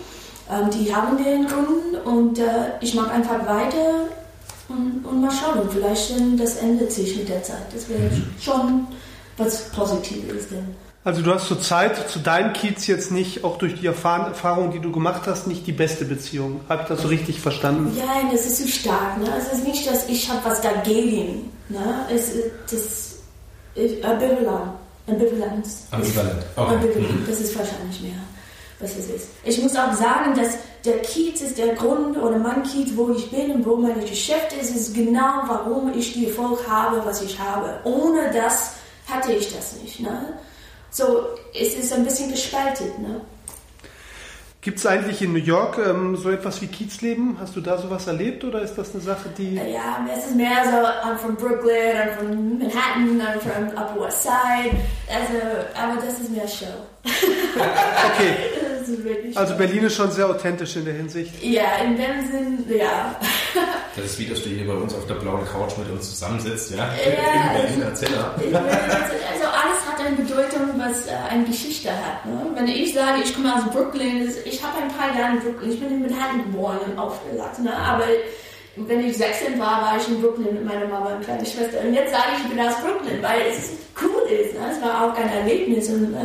Ähm, 0.51 0.71
die 0.71 0.95
haben 0.95 1.23
den 1.23 1.47
Gründen 1.47 1.97
und 2.05 2.39
äh, 2.39 2.73
ich 2.81 2.95
mache 2.95 3.11
einfach 3.11 3.47
weiter 3.47 4.09
und, 4.69 5.05
und, 5.05 5.21
mal 5.21 5.31
schauen. 5.31 5.69
Vielleicht 5.71 6.11
dann 6.11 6.37
das 6.37 6.57
ändert 6.57 6.93
sich 6.93 7.17
mit 7.17 7.29
der 7.29 7.43
Zeit. 7.43 7.67
Das 7.73 7.89
wäre 7.89 8.01
mhm. 8.01 8.35
schon 8.41 8.87
was 9.37 9.71
Positives. 9.71 10.49
Denn. 10.49 10.75
Also 11.03 11.23
du 11.23 11.35
hast 11.35 11.49
zur 11.49 11.61
Zeit 11.61 12.09
zu 12.11 12.19
deinem 12.19 12.55
Kiez 12.55 12.87
jetzt 12.87 13.11
nicht, 13.11 13.45
auch 13.45 13.59
durch 13.59 13.79
die 13.81 13.87
Erfahrung, 13.87 14.71
die 14.73 14.81
du 14.81 14.93
gemacht 14.93 15.23
hast, 15.27 15.47
nicht 15.47 15.67
die 15.67 15.73
beste 15.73 16.07
Beziehung. 16.07 16.61
Habe 16.69 16.83
ich 16.83 16.89
das 16.89 17.03
so 17.03 17.09
richtig 17.09 17.41
verstanden? 17.41 17.95
Ja, 17.97 18.31
das 18.31 18.47
ist 18.47 18.63
zu 18.63 18.69
stark. 18.69 19.19
Ne? 19.19 19.27
Es 19.39 19.53
ist 19.53 19.67
nicht, 19.67 19.87
dass 19.87 20.09
ich 20.09 20.31
habe 20.31 20.41
was 20.45 20.63
dagegen. 20.63 21.51
Ne? 21.69 22.07
Es 22.11 22.33
das 22.71 23.14
ambivalent. 23.77 24.73
Ambivalenz. 25.07 25.87
Ambivalent. 25.91 26.43
Okay. 26.57 26.75
Ambivalent. 26.75 27.29
Das 27.29 27.41
ist 27.41 27.59
wahrscheinlich 27.59 28.01
mehr 28.01 28.21
was 28.81 28.97
es 28.97 29.09
ist. 29.09 29.29
Ich 29.45 29.61
muss 29.61 29.77
auch 29.77 29.93
sagen, 29.93 30.35
dass 30.35 30.55
der 30.85 30.99
Kiez 30.99 31.41
ist 31.41 31.59
der 31.59 31.75
Grund 31.75 32.17
oder 32.17 32.39
mein 32.39 32.63
Kiez, 32.63 32.97
wo 32.97 33.11
ich 33.13 33.31
bin 33.31 33.51
und 33.53 33.67
wo 33.67 33.77
mein 33.77 34.01
Geschäft 34.01 34.53
ist, 34.61 34.75
ist 34.75 34.95
genau, 34.95 35.43
warum 35.47 35.93
ich 35.97 36.13
die 36.13 36.27
Erfolg 36.27 36.61
habe, 36.69 37.05
was 37.05 37.23
ich 37.23 37.39
habe. 37.39 37.79
Ohne 37.85 38.31
das 38.33 38.73
hatte 39.07 39.33
ich 39.33 39.55
das 39.55 39.75
nicht. 39.83 40.01
Ne? 40.01 40.35
So, 40.91 41.21
es 41.55 41.75
ist 41.75 41.93
ein 41.93 42.05
bisschen 42.05 42.31
gespaltet. 42.31 42.99
Ne? 42.99 43.21
Gibt 44.65 44.79
es 44.79 44.87
eigentlich 44.87 45.21
in 45.21 45.35
New 45.35 45.39
York 45.39 45.77
ähm, 45.77 46.17
so 46.17 46.31
etwas 46.31 46.63
wie 46.63 46.69
Kiezleben? 46.69 47.37
Hast 47.39 47.55
du 47.55 47.61
da 47.61 47.77
sowas 47.77 48.07
erlebt 48.07 48.45
oder 48.45 48.63
ist 48.63 48.77
das 48.77 48.95
eine 48.95 49.03
Sache, 49.03 49.29
die... 49.37 49.57
Ja, 49.57 50.03
es 50.11 50.25
ist 50.25 50.37
mehr 50.37 50.65
so, 50.65 51.07
I'm 51.07 51.19
from 51.19 51.37
Brooklyn, 51.37 51.95
I'm 51.95 52.17
from 52.17 52.59
Manhattan, 52.59 53.21
I'm 53.21 53.41
from 53.41 53.69
Upper 53.77 54.07
West 54.07 54.23
Side. 54.23 54.75
Also, 55.07 55.35
aber 55.75 56.01
das 56.01 56.19
ist 56.19 56.31
mehr 56.31 56.49
Show. 56.49 56.65
okay. 57.05 58.37
Also 59.35 59.55
Berlin 59.55 59.85
ist 59.85 59.97
schon 59.97 60.11
sehr 60.11 60.29
authentisch 60.29 60.77
in 60.77 60.85
der 60.85 60.95
Hinsicht. 60.95 61.43
Ja, 61.43 61.79
in 61.83 61.97
dem 61.97 62.31
Sinn, 62.31 62.65
ja. 62.69 63.17
Das 63.97 64.05
ist 64.05 64.19
wie, 64.19 64.27
dass 64.27 64.43
du 64.43 64.51
hier 64.51 64.67
bei 64.67 64.75
uns 64.75 64.93
auf 64.95 65.07
der 65.07 65.15
blauen 65.15 65.45
Couch 65.47 65.79
mit 65.79 65.91
uns 65.91 66.11
zusammensitzt, 66.11 66.73
ja? 66.73 66.77
ja 66.77 67.53
in 67.57 67.63
Berliner 67.63 67.95
Zimmer. 67.95 68.35
Also 68.37 69.47
alles 69.47 69.84
eine 70.07 70.17
Bedeutung, 70.17 70.61
was 70.77 71.07
äh, 71.07 71.13
eine 71.31 71.45
Geschichte 71.45 71.91
hat. 71.91 72.27
Ne? 72.27 72.47
Wenn 72.55 72.69
ich 72.69 72.95
sage, 72.95 73.23
ich 73.23 73.35
komme 73.35 73.55
aus 73.55 73.65
Brooklyn, 73.73 74.31
ich 74.45 74.63
habe 74.63 74.83
ein 74.83 74.89
paar 74.89 75.17
Jahre 75.19 75.37
in 75.37 75.41
Brooklyn, 75.41 75.73
ich 75.73 75.81
bin 75.81 75.91
in 75.91 76.03
Manhattan 76.03 76.45
geboren 76.45 76.79
und 76.87 76.99
aufgewachsen, 76.99 77.65
ne? 77.65 77.77
aber 77.77 78.05
wenn 78.77 79.07
ich 79.07 79.17
16 79.17 79.59
war, 79.59 79.83
war 79.83 79.97
ich 79.97 80.09
in 80.09 80.21
Brooklyn 80.21 80.55
mit 80.55 80.65
meiner 80.65 80.87
Mama 80.87 81.15
und 81.15 81.25
kleine 81.25 81.47
Schwester. 81.47 81.81
Und 81.81 81.95
jetzt 81.95 82.11
sage 82.11 82.25
ich, 82.37 82.45
ich 82.45 82.51
bin 82.51 82.61
aus 82.61 82.75
Brooklyn, 82.81 83.23
weil 83.23 83.41
es 83.49 83.71
cool 84.03 84.23
ist. 84.31 84.55
Ne? 84.55 84.61
Es 84.73 84.83
war 84.83 85.05
auch 85.05 85.17
ein 85.17 85.29
Erlebnis 85.29 85.89
und 85.89 86.13
äh, 86.13 86.19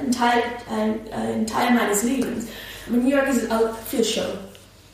ein, 0.00 0.12
Teil, 0.12 0.42
ein, 0.70 1.00
ein, 1.12 1.46
Teil 1.46 1.72
meines 1.72 2.04
Lebens. 2.04 2.46
Aber 2.86 2.96
New 2.98 3.08
York 3.08 3.28
ist 3.28 3.50
auch 3.50 3.76
viel 3.88 4.04
Show. 4.04 4.20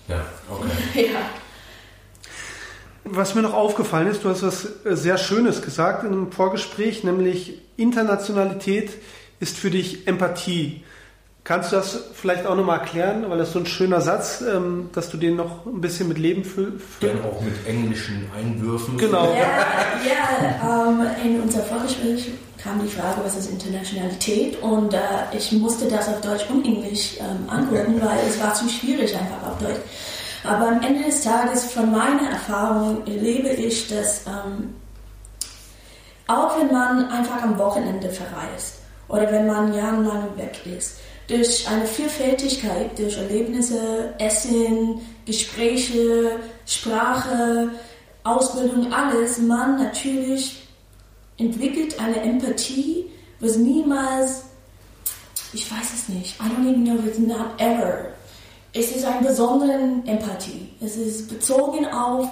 Ja, 0.09 0.25
okay. 0.51 1.11
ja. 1.13 1.44
Was 3.05 3.35
mir 3.35 3.43
noch 3.43 3.53
aufgefallen 3.53 4.09
ist, 4.09 4.25
du 4.25 4.31
hast 4.31 4.43
was 4.43 4.65
äh, 4.85 4.97
sehr 4.97 5.19
Schönes 5.19 5.63
gesagt 5.63 6.05
in 6.05 6.13
einem 6.13 6.33
Vorgespräch, 6.33 7.05
nämlich 7.05 7.61
Internationalität 7.77 8.91
ist 9.41 9.59
für 9.59 9.71
dich 9.71 10.07
Empathie. 10.07 10.83
Kannst 11.45 11.73
du 11.73 11.77
das 11.77 11.99
vielleicht 12.15 12.47
auch 12.47 12.57
nochmal 12.57 12.79
erklären, 12.79 13.29
weil 13.29 13.37
das 13.37 13.53
so 13.53 13.59
ein 13.59 13.67
schöner 13.67 14.01
Satz, 14.01 14.41
ähm, 14.41 14.89
dass 14.95 15.11
du 15.11 15.19
den 15.19 15.37
noch 15.37 15.67
ein 15.67 15.83
bisschen 15.83 16.09
mit 16.09 16.17
Leben 16.17 16.43
füllst? 16.43 17.01
Gerne 17.01 17.23
auch 17.23 17.39
mit 17.43 17.55
englischen 17.67 18.27
Einwürfen. 18.35 18.97
Genau. 18.97 19.35
Ja, 19.35 19.51
ja 20.07 20.89
ähm, 20.89 21.07
in 21.23 21.41
unser 21.43 21.61
Vorgespräch 21.61 22.31
kam 22.57 22.81
die 22.83 22.89
Frage, 22.89 23.21
was 23.23 23.37
ist 23.37 23.51
Internationalität? 23.51 24.63
Und 24.63 24.95
äh, 24.95 24.99
ich 25.37 25.53
musste 25.53 25.87
das 25.87 26.09
auf 26.09 26.23
Deutsch 26.23 26.47
und 26.49 26.65
Englisch 26.65 27.19
ähm, 27.19 27.51
antworten, 27.51 28.01
weil 28.01 28.21
es 28.27 28.41
war 28.41 28.55
zu 28.55 28.67
schwierig 28.67 29.15
einfach 29.15 29.51
auf 29.51 29.59
Deutsch. 29.59 29.81
Aber 30.45 30.69
am 30.69 30.83
Ende 30.83 31.05
des 31.05 31.23
Tages, 31.23 31.73
von 31.73 31.91
meiner 31.91 32.31
Erfahrung, 32.31 33.07
erlebe 33.07 33.49
ich, 33.49 33.89
dass 33.89 34.27
ähm, 34.27 34.75
auch 36.27 36.59
wenn 36.59 36.71
man 36.71 37.09
einfach 37.09 37.43
am 37.43 37.59
Wochenende 37.59 38.11
verreist 38.11 38.77
oder 39.09 39.31
wenn 39.31 39.47
man 39.47 39.75
jahrelang 39.75 40.37
weg 40.37 40.61
ist, 40.67 40.99
durch 41.27 41.67
eine 41.69 41.87
Vielfältigkeit, 41.87 42.99
durch 42.99 43.17
Erlebnisse, 43.17 44.15
Essen, 44.19 45.01
Gespräche, 45.25 46.39
Sprache, 46.67 47.71
Ausbildung, 48.25 48.93
alles, 48.93 49.39
man 49.39 49.83
natürlich 49.83 50.67
entwickelt 51.39 51.99
eine 51.99 52.21
Empathie, 52.21 53.11
was 53.41 53.57
niemals, 53.57 54.45
ich 55.53 55.71
weiß 55.71 55.93
es 55.95 56.09
nicht, 56.09 56.39
I 56.41 56.45
don't 56.45 56.69
even 56.69 56.85
know 56.85 56.95
if 56.95 57.07
it's 57.07 57.19
not 57.19 57.59
ever. 57.59 58.14
Es 58.75 58.91
ist 58.91 59.05
eine 59.05 59.27
besondere 59.27 59.73
Empathie. 60.07 60.69
Es 60.81 60.97
ist 60.97 61.29
bezogen 61.29 61.87
auf 61.87 62.29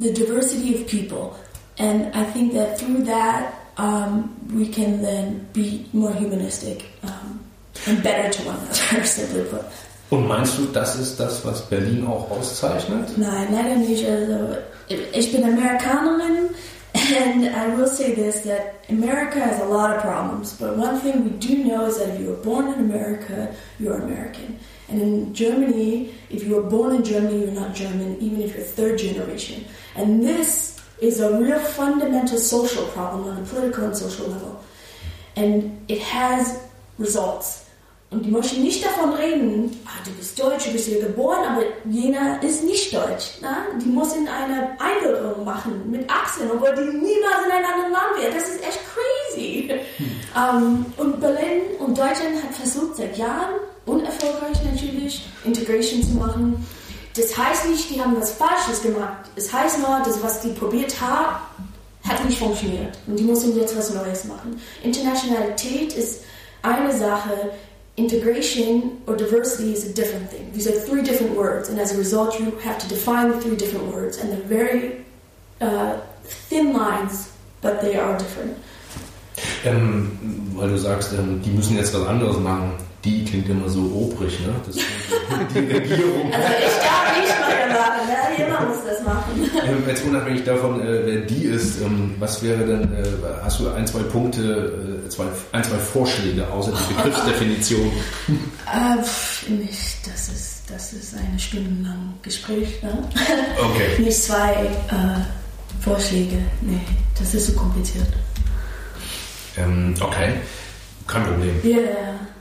the 0.00 0.12
diversity 0.12 0.74
of 0.74 0.86
people. 0.86 1.34
And 1.78 2.14
I 2.14 2.24
think 2.24 2.54
that 2.54 2.78
through 2.78 3.04
that, 3.04 3.52
um, 3.76 4.34
we 4.52 4.66
can 4.66 5.02
then 5.02 5.46
be 5.52 5.86
more 5.92 6.12
humanistic. 6.12 6.84
Um, 7.02 7.40
and 7.86 8.02
better 8.02 8.30
to 8.30 8.42
one 8.44 8.56
another, 8.56 9.04
simply 9.04 9.44
put. 9.44 9.64
Und 10.10 10.26
meinst 10.26 10.56
du, 10.58 10.64
das 10.72 10.96
ist 10.96 11.20
das, 11.20 11.44
was 11.44 11.60
Berlin 11.68 12.06
auch 12.06 12.30
auszeichnet? 12.30 13.16
Nein, 13.18 13.48
leider 13.52 13.76
nicht. 13.76 14.08
Also, 14.08 14.56
ich 15.12 15.30
bin 15.30 15.44
Amerikanerin 15.44 16.48
and 16.94 17.46
I 17.54 17.68
will 17.74 17.86
say 17.86 18.14
this, 18.14 18.40
that 18.42 18.84
America 18.88 19.38
has 19.38 19.60
a 19.60 19.64
lot 19.64 19.94
of 19.94 20.02
problems, 20.02 20.54
but 20.54 20.76
one 20.76 20.98
thing 21.00 21.24
we 21.24 21.30
do 21.30 21.62
know 21.64 21.86
is 21.86 21.98
that 21.98 22.08
if 22.08 22.20
you 22.20 22.28
were 22.28 22.42
born 22.42 22.72
in 22.72 22.80
America, 22.80 23.54
you're 23.78 24.00
American. 24.00 24.58
And 24.90 25.02
in 25.02 25.34
Germany, 25.34 26.14
if 26.30 26.44
you 26.44 26.56
were 26.56 26.62
born 26.62 26.96
in 26.96 27.04
Germany, 27.04 27.40
you're 27.44 27.52
not 27.52 27.74
German, 27.74 28.16
even 28.20 28.40
if 28.40 28.54
you're 28.54 28.64
third 28.64 28.98
generation. 28.98 29.64
And 29.94 30.22
this 30.22 30.80
is 31.00 31.20
a 31.20 31.38
real 31.38 31.58
fundamental 31.58 32.38
social 32.38 32.84
problem 32.86 33.28
on 33.28 33.42
a 33.42 33.46
political 33.46 33.84
and 33.84 33.96
social 33.96 34.26
level. 34.26 34.64
And 35.36 35.84
it 35.88 36.00
has 36.00 36.58
results. 36.98 37.68
Und 38.10 38.24
die 38.24 38.30
möchten 38.30 38.62
nicht 38.62 38.82
davon 38.82 39.12
reden, 39.12 39.78
ah, 39.84 40.02
du 40.02 40.10
bist 40.12 40.38
deutsch, 40.38 40.64
du 40.64 40.72
bist 40.72 40.86
hier 40.86 41.00
geboren, 41.00 41.44
aber 41.46 41.62
jener 41.90 42.42
ist 42.42 42.64
nicht 42.64 42.94
deutsch. 42.94 43.36
Na? 43.42 43.66
Die 43.78 43.88
muss 43.88 44.16
in 44.16 44.26
eine 44.26 44.80
Einbürgerung 44.80 45.44
machen 45.44 45.90
mit 45.90 46.08
Achseln, 46.10 46.50
obwohl 46.50 46.74
die 46.74 46.96
niemals 46.96 47.44
in 47.44 47.52
einem 47.52 47.66
anderen 47.66 47.92
Land 47.92 48.18
wäre. 48.18 48.32
Das 48.32 48.48
ist 48.48 48.62
echt 48.62 48.80
crazy. 48.88 49.70
Hm. 49.98 50.06
Um, 50.34 50.86
und 50.96 51.20
Berlin 51.20 51.76
und 51.80 51.98
Deutschland 51.98 52.42
hat 52.42 52.54
versucht 52.54 52.96
seit 52.96 53.18
Jahren, 53.18 53.60
unerfolgreich 53.88 54.62
natürlich, 54.64 55.26
Integration 55.44 56.02
zu 56.02 56.14
machen. 56.14 56.66
Das 57.14 57.36
heißt 57.36 57.68
nicht, 57.68 57.90
die 57.90 58.00
haben 58.00 58.16
was 58.16 58.32
Falsches 58.32 58.82
gemacht. 58.82 59.24
Es 59.34 59.52
heißt 59.52 59.78
nur, 59.78 60.00
dass 60.04 60.22
was 60.22 60.40
die 60.40 60.50
probiert 60.50 61.00
haben, 61.00 61.36
hat 62.06 62.24
nicht 62.24 62.38
funktioniert. 62.38 62.96
Und 63.06 63.18
die 63.18 63.24
müssen 63.24 63.56
jetzt 63.56 63.76
was 63.76 63.92
Neues 63.92 64.24
machen. 64.24 64.60
Internationalität 64.82 65.94
ist 65.94 66.22
eine 66.62 66.96
Sache, 66.96 67.50
integration 67.96 69.02
or 69.06 69.16
diversity 69.16 69.72
is 69.72 69.84
a 69.84 69.92
different 69.92 70.30
thing. 70.30 70.52
These 70.52 70.68
are 70.68 70.78
three 70.86 71.02
different 71.02 71.36
words, 71.36 71.68
and 71.68 71.78
as 71.80 71.92
a 71.92 71.98
result, 71.98 72.38
you 72.38 72.52
have 72.64 72.78
to 72.78 72.88
define 72.88 73.32
the 73.32 73.40
three 73.40 73.56
different 73.56 73.92
words, 73.92 74.18
and 74.18 74.32
they're 74.32 74.48
very 74.48 75.04
uh, 75.60 75.98
thin 76.48 76.72
lines, 76.72 77.28
but 77.60 77.80
they 77.80 77.96
are 77.96 78.16
different. 78.16 78.56
Ähm, 79.64 80.18
weil 80.54 80.70
du 80.70 80.78
sagst, 80.78 81.12
ähm, 81.12 81.40
die 81.44 81.50
müssen 81.50 81.76
jetzt 81.76 81.94
was 81.94 82.06
anderes 82.06 82.38
machen. 82.38 82.72
Die 83.08 83.24
klingt 83.24 83.48
immer 83.48 83.68
so 83.70 83.80
obrig, 83.80 84.38
ne? 84.40 84.54
Das 84.66 84.76
die 84.76 85.58
Regierung. 85.58 86.30
Also 86.38 86.48
ich 86.58 86.76
darf 86.84 87.16
nicht 87.16 87.40
mal 87.40 87.68
machen, 87.72 88.06
ne? 88.06 88.38
jemand 88.38 88.68
muss 88.68 88.84
das 88.84 89.02
machen. 89.02 89.50
Ähm, 89.66 89.82
jetzt 89.88 90.04
unabhängig 90.04 90.44
davon, 90.44 90.80
äh, 90.80 91.06
wer 91.06 91.20
die 91.22 91.44
ist, 91.44 91.80
ähm, 91.80 92.14
was 92.18 92.42
wäre 92.42 92.66
denn, 92.66 92.82
äh, 92.92 93.04
hast 93.42 93.60
du 93.60 93.70
ein, 93.70 93.86
zwei 93.86 94.00
Punkte, 94.00 95.02
äh, 95.06 95.08
zwei, 95.08 95.24
ein, 95.52 95.64
zwei 95.64 95.78
Vorschläge 95.78 96.46
außer 96.48 96.72
die 96.72 96.94
Begriffsdefinition? 96.94 97.90
Nicht, 99.48 100.06
das 100.06 100.28
ist, 100.28 100.62
das 100.68 100.92
ist 100.92 101.14
eine 101.16 101.38
stundenlang 101.38 102.12
Gespräch, 102.22 102.82
ne? 102.82 103.08
Okay. 103.56 103.98
nicht 104.02 104.22
zwei 104.22 104.68
Vorschläge, 105.80 106.36
nee, 106.60 106.80
das 107.18 107.32
ist 107.32 107.46
so 107.46 107.52
kompliziert. 107.54 108.08
Ähm, 109.56 109.94
okay, 110.00 110.34
kein 111.08 111.24
Problem. 111.24 111.54
Ja, 111.64 111.78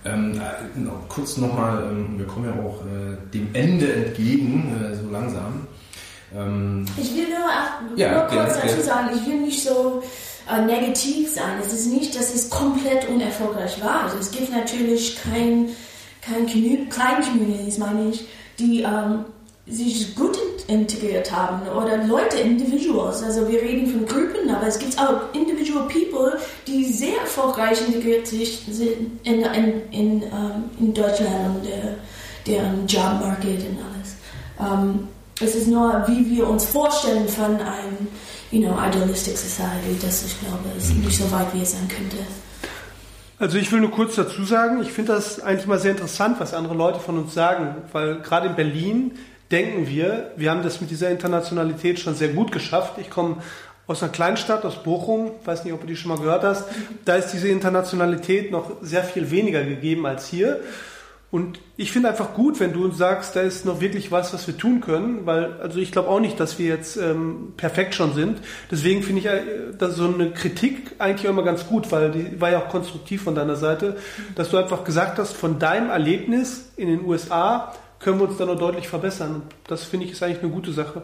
Ähm, 0.06 0.40
äh, 0.40 0.90
kurz 1.10 1.38
nochmal, 1.38 1.84
ähm, 1.92 2.18
wir 2.20 2.28
kommen 2.28 2.46
ja 2.46 2.64
auch 2.64 2.82
äh, 2.86 3.18
dem 3.34 3.50
Ende 3.54 3.92
entgegen, 3.92 4.74
äh, 4.92 4.96
so 4.96 5.10
langsam. 5.10 5.68
Ähm, 6.36 6.86
Ich 6.98 7.14
will 7.16 7.28
nur, 7.30 7.48
auch- 7.48 7.98
Ja, 7.98 8.12
nur 8.14 8.22
kurz 8.28 8.54
dazu 8.56 8.68
gerne. 8.68 8.84
sagen, 8.84 9.10
ich 9.16 9.26
will 9.28 9.42
nicht 9.42 9.64
so 9.64 10.04
äh, 10.50 10.62
negativ 10.66 11.34
sein. 11.34 11.58
Es 11.62 11.74
ist 11.74 11.88
nicht, 11.92 12.16
dass 12.18 12.34
es 12.34 12.50
komplett 12.50 13.08
unerfolgreich 13.10 13.82
war. 13.84 14.04
Also 14.04 14.18
es 14.20 14.32
gibt 14.32 14.52
natürlich 14.52 15.18
kein, 15.22 15.70
kein 16.22 16.48
Commu- 16.48 16.88
kleinen 16.90 17.22
Communities, 17.24 17.78
meine 17.80 18.10
ich, 18.12 18.26
die 18.60 18.82
ähm, 18.84 19.26
sich 19.70 20.16
gut 20.16 20.38
in- 20.68 20.82
integriert 20.82 21.32
haben 21.32 21.68
oder 21.70 21.98
Leute, 22.06 22.38
Individuals. 22.38 23.22
Also 23.24 23.48
wir 23.50 23.62
reden 23.62 23.88
von 23.88 24.06
Gruppen, 24.06 24.50
aber 24.50 24.68
es 24.68 24.80
gibt 24.80 24.98
auch 25.00 25.34
individual 25.34 25.88
people, 25.88 26.38
die 26.66 26.86
sehr 26.86 27.18
erfolgreich 27.20 27.80
integriert 27.86 28.28
sich 28.28 28.64
sind 28.70 29.20
in, 29.24 29.42
in, 29.44 29.82
in, 29.92 30.24
ähm, 30.24 30.64
in 30.80 30.94
Deutschland 30.94 31.56
und 31.58 31.66
der, 31.66 31.96
deren 32.46 32.88
Jobmarket 32.88 33.60
und 33.70 33.78
alles. 33.80 34.16
Ähm, 34.60 35.08
es 35.42 35.54
ist 35.56 35.68
nur, 35.68 36.04
wie 36.08 36.30
wir 36.36 36.48
uns 36.50 36.66
vorstellen 36.66 37.28
von 37.28 37.58
einem, 37.58 38.08
you 38.52 38.62
know, 38.62 38.74
idealistic 38.90 39.38
society, 39.38 39.98
dass 40.02 40.26
ich 40.26 40.40
glaube, 40.40 40.64
ist 40.78 40.96
nicht 40.96 41.18
so 41.18 41.30
weit, 41.32 41.48
wie 41.54 41.62
es 41.62 41.74
sein 41.74 41.88
könnte. 41.88 42.18
Also 43.40 43.60
ich 43.60 43.72
will 43.72 43.82
nur 43.82 43.92
kurz 43.92 44.16
dazu 44.16 44.44
sagen, 44.46 44.82
ich 44.82 44.92
finde 44.92 45.14
das 45.14 45.40
eigentlich 45.40 45.68
mal 45.68 45.78
sehr 45.78 45.92
interessant, 45.92 46.40
was 46.40 46.56
andere 46.56 46.74
Leute 46.74 47.00
von 47.00 47.20
uns 47.20 47.36
sagen, 47.36 47.76
weil 47.92 48.20
gerade 48.22 48.48
in 48.48 48.56
Berlin 48.56 49.12
denken 49.52 49.88
wir, 49.88 50.32
wir 50.36 50.52
haben 50.52 50.64
das 50.64 50.82
mit 50.82 50.90
dieser 50.90 51.10
Internationalität 51.10 52.00
schon 52.00 52.16
sehr 52.16 52.30
gut 52.30 52.52
geschafft. 52.52 52.98
Ich 52.98 53.10
komme 53.10 53.38
aus 53.88 54.04
einer 54.04 54.12
Kleinstadt, 54.12 54.66
aus 54.66 54.84
Bochum, 54.84 55.32
weiß 55.46 55.64
nicht, 55.64 55.74
ob 55.74 55.82
du 55.82 55.88
die 55.88 55.96
schon 55.96 56.10
mal 56.10 56.18
gehört 56.18 56.44
hast, 56.44 56.66
da 57.06 57.16
ist 57.16 57.32
diese 57.32 57.48
Internationalität 57.48 58.52
noch 58.52 58.72
sehr 58.82 59.04
viel 59.04 59.32
weniger 59.32 59.64
gegeben 59.64 60.06
als 60.06 60.28
hier. 60.28 60.60
Und 61.30 61.60
ich 61.76 61.92
finde 61.92 62.08
einfach 62.08 62.34
gut, 62.34 62.62
wenn 62.62 62.72
du 62.72 62.86
uns 62.86 62.98
sagst, 62.98 63.36
da 63.36 63.42
ist 63.42 63.66
noch 63.66 63.82
wirklich 63.82 64.12
was, 64.14 64.34
was 64.34 64.48
wir 64.48 64.58
tun 64.58 64.80
können, 64.80 65.26
weil 65.26 65.54
also 65.62 65.78
ich 65.78 65.92
glaube 65.92 66.08
auch 66.08 66.22
nicht, 66.22 66.40
dass 66.40 66.58
wir 66.58 66.68
jetzt 66.68 66.96
ähm, 66.96 67.54
perfekt 67.58 67.96
schon 67.96 68.14
sind. 68.14 68.40
Deswegen 68.72 69.04
finde 69.04 69.20
ich 69.20 69.26
äh, 69.26 69.42
dass 69.78 69.98
so 69.98 70.06
eine 70.06 70.32
Kritik 70.32 70.94
eigentlich 71.00 71.30
immer 71.30 71.44
ganz 71.44 71.68
gut, 71.68 71.92
weil 71.92 72.12
die 72.12 72.40
war 72.40 72.52
ja 72.52 72.60
auch 72.60 72.70
konstruktiv 72.70 73.24
von 73.24 73.36
deiner 73.36 73.58
Seite, 73.58 73.98
dass 74.36 74.52
du 74.52 74.58
einfach 74.58 74.86
gesagt 74.86 75.20
hast, 75.20 75.34
von 75.34 75.60
deinem 75.60 75.90
Erlebnis 75.90 76.70
in 76.78 76.88
den 76.88 77.04
USA 77.04 77.74
können 78.00 78.20
wir 78.20 78.28
uns 78.28 78.38
da 78.38 78.46
noch 78.46 78.58
deutlich 78.58 78.88
verbessern. 78.88 79.44
Das 79.68 79.84
finde 79.84 80.06
ich 80.06 80.14
ist 80.14 80.24
eigentlich 80.24 80.44
eine 80.44 80.52
gute 80.52 80.72
Sache. 80.72 81.04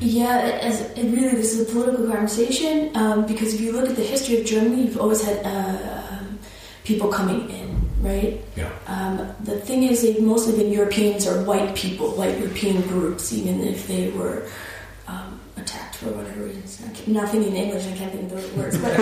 Yeah, 0.00 0.60
as 0.60 0.80
it 0.96 1.12
really, 1.12 1.34
this 1.34 1.54
is 1.54 1.68
a 1.68 1.72
political 1.72 2.06
conversation 2.06 2.90
um, 2.94 3.24
because 3.26 3.54
if 3.54 3.60
you 3.60 3.72
look 3.72 3.88
at 3.88 3.96
the 3.96 4.02
history 4.02 4.40
of 4.40 4.44
Germany, 4.44 4.84
you've 4.84 5.00
always 5.00 5.22
had 5.22 5.44
uh, 5.44 6.18
um, 6.18 6.38
people 6.84 7.08
coming 7.08 7.48
in, 7.48 7.90
right? 8.02 8.40
ja. 8.56 8.66
Um, 8.86 9.20
the 9.44 9.58
thing 9.60 9.84
is, 9.84 10.02
they've 10.02 10.20
mostly 10.20 10.56
been 10.56 10.72
Europeans 10.72 11.26
or 11.26 11.42
white 11.44 11.74
people, 11.74 12.08
white 12.16 12.38
European 12.38 12.82
groups, 12.82 13.32
even 13.32 13.60
if 13.62 13.86
they 13.86 14.10
were 14.10 14.42
for 16.02 16.10
whatever 16.10 16.44
reasons. 16.44 16.80
I 16.84 16.88
can't- 16.94 17.08
I'm 17.08 17.14
not 17.14 17.28
thinking 17.30 17.54
in 17.54 17.62
English, 17.64 17.86
I 17.86 17.96
can't 17.96 18.12
think 18.12 18.32
of 18.32 18.40
those 18.40 18.52
words. 18.52 18.78
But 18.78 18.96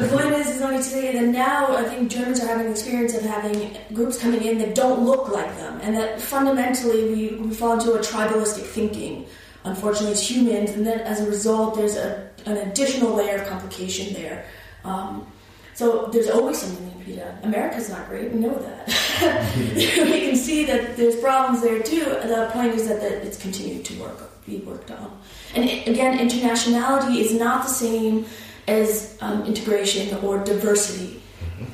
the 0.00 0.08
point 0.10 0.32
is, 0.34 0.46
is 0.56 0.62
only 0.62 0.78
to 0.78 0.82
say 0.82 1.12
that 1.12 1.24
now 1.24 1.76
I 1.76 1.84
think 1.84 2.10
Germans 2.10 2.42
are 2.42 2.46
having 2.46 2.64
the 2.66 2.72
experience 2.72 3.14
of 3.14 3.22
having 3.22 3.76
groups 3.94 4.18
coming 4.18 4.42
in 4.42 4.58
that 4.58 4.74
don't 4.74 5.04
look 5.04 5.28
like 5.28 5.56
them, 5.58 5.78
and 5.82 5.96
that 5.96 6.20
fundamentally 6.20 7.04
we, 7.12 7.36
we 7.36 7.54
fall 7.54 7.74
into 7.74 7.92
a 7.94 7.98
tribalistic 7.98 8.64
thinking. 8.64 9.26
Unfortunately, 9.64 10.12
as 10.12 10.30
humans, 10.30 10.70
and 10.70 10.86
then 10.86 11.00
as 11.00 11.20
a 11.20 11.28
result, 11.28 11.74
there's 11.74 11.96
a, 11.96 12.30
an 12.46 12.56
additional 12.58 13.12
layer 13.14 13.36
of 13.36 13.46
complication 13.48 14.14
there. 14.14 14.46
Um, 14.84 15.26
so 15.74 16.08
there's 16.12 16.30
always 16.30 16.58
something 16.58 16.90
to 16.98 17.04
be 17.04 17.16
done. 17.16 17.38
America's 17.42 17.88
not 17.90 18.08
great, 18.08 18.32
we 18.32 18.40
know 18.40 18.54
that. 18.54 18.88
we 19.76 20.20
can 20.26 20.36
see 20.36 20.64
that 20.64 20.96
there's 20.96 21.16
problems 21.16 21.60
there 21.62 21.80
too. 21.82 22.04
The 22.04 22.48
point 22.52 22.74
is 22.74 22.88
that, 22.88 23.00
that 23.00 23.12
it's 23.26 23.36
continued 23.36 23.84
to 23.86 23.94
work, 24.00 24.30
be 24.48 24.58
worked 24.58 24.90
on. 24.90 25.20
And 25.54 25.64
again, 25.64 26.18
internationality 26.18 27.20
is 27.20 27.32
not 27.32 27.64
the 27.64 27.72
same 27.72 28.26
as 28.66 29.16
um, 29.20 29.44
integration 29.44 30.14
or 30.24 30.38
diversity, 30.44 31.22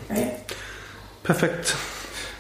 right? 0.08 0.40
Perfekt. 1.22 1.76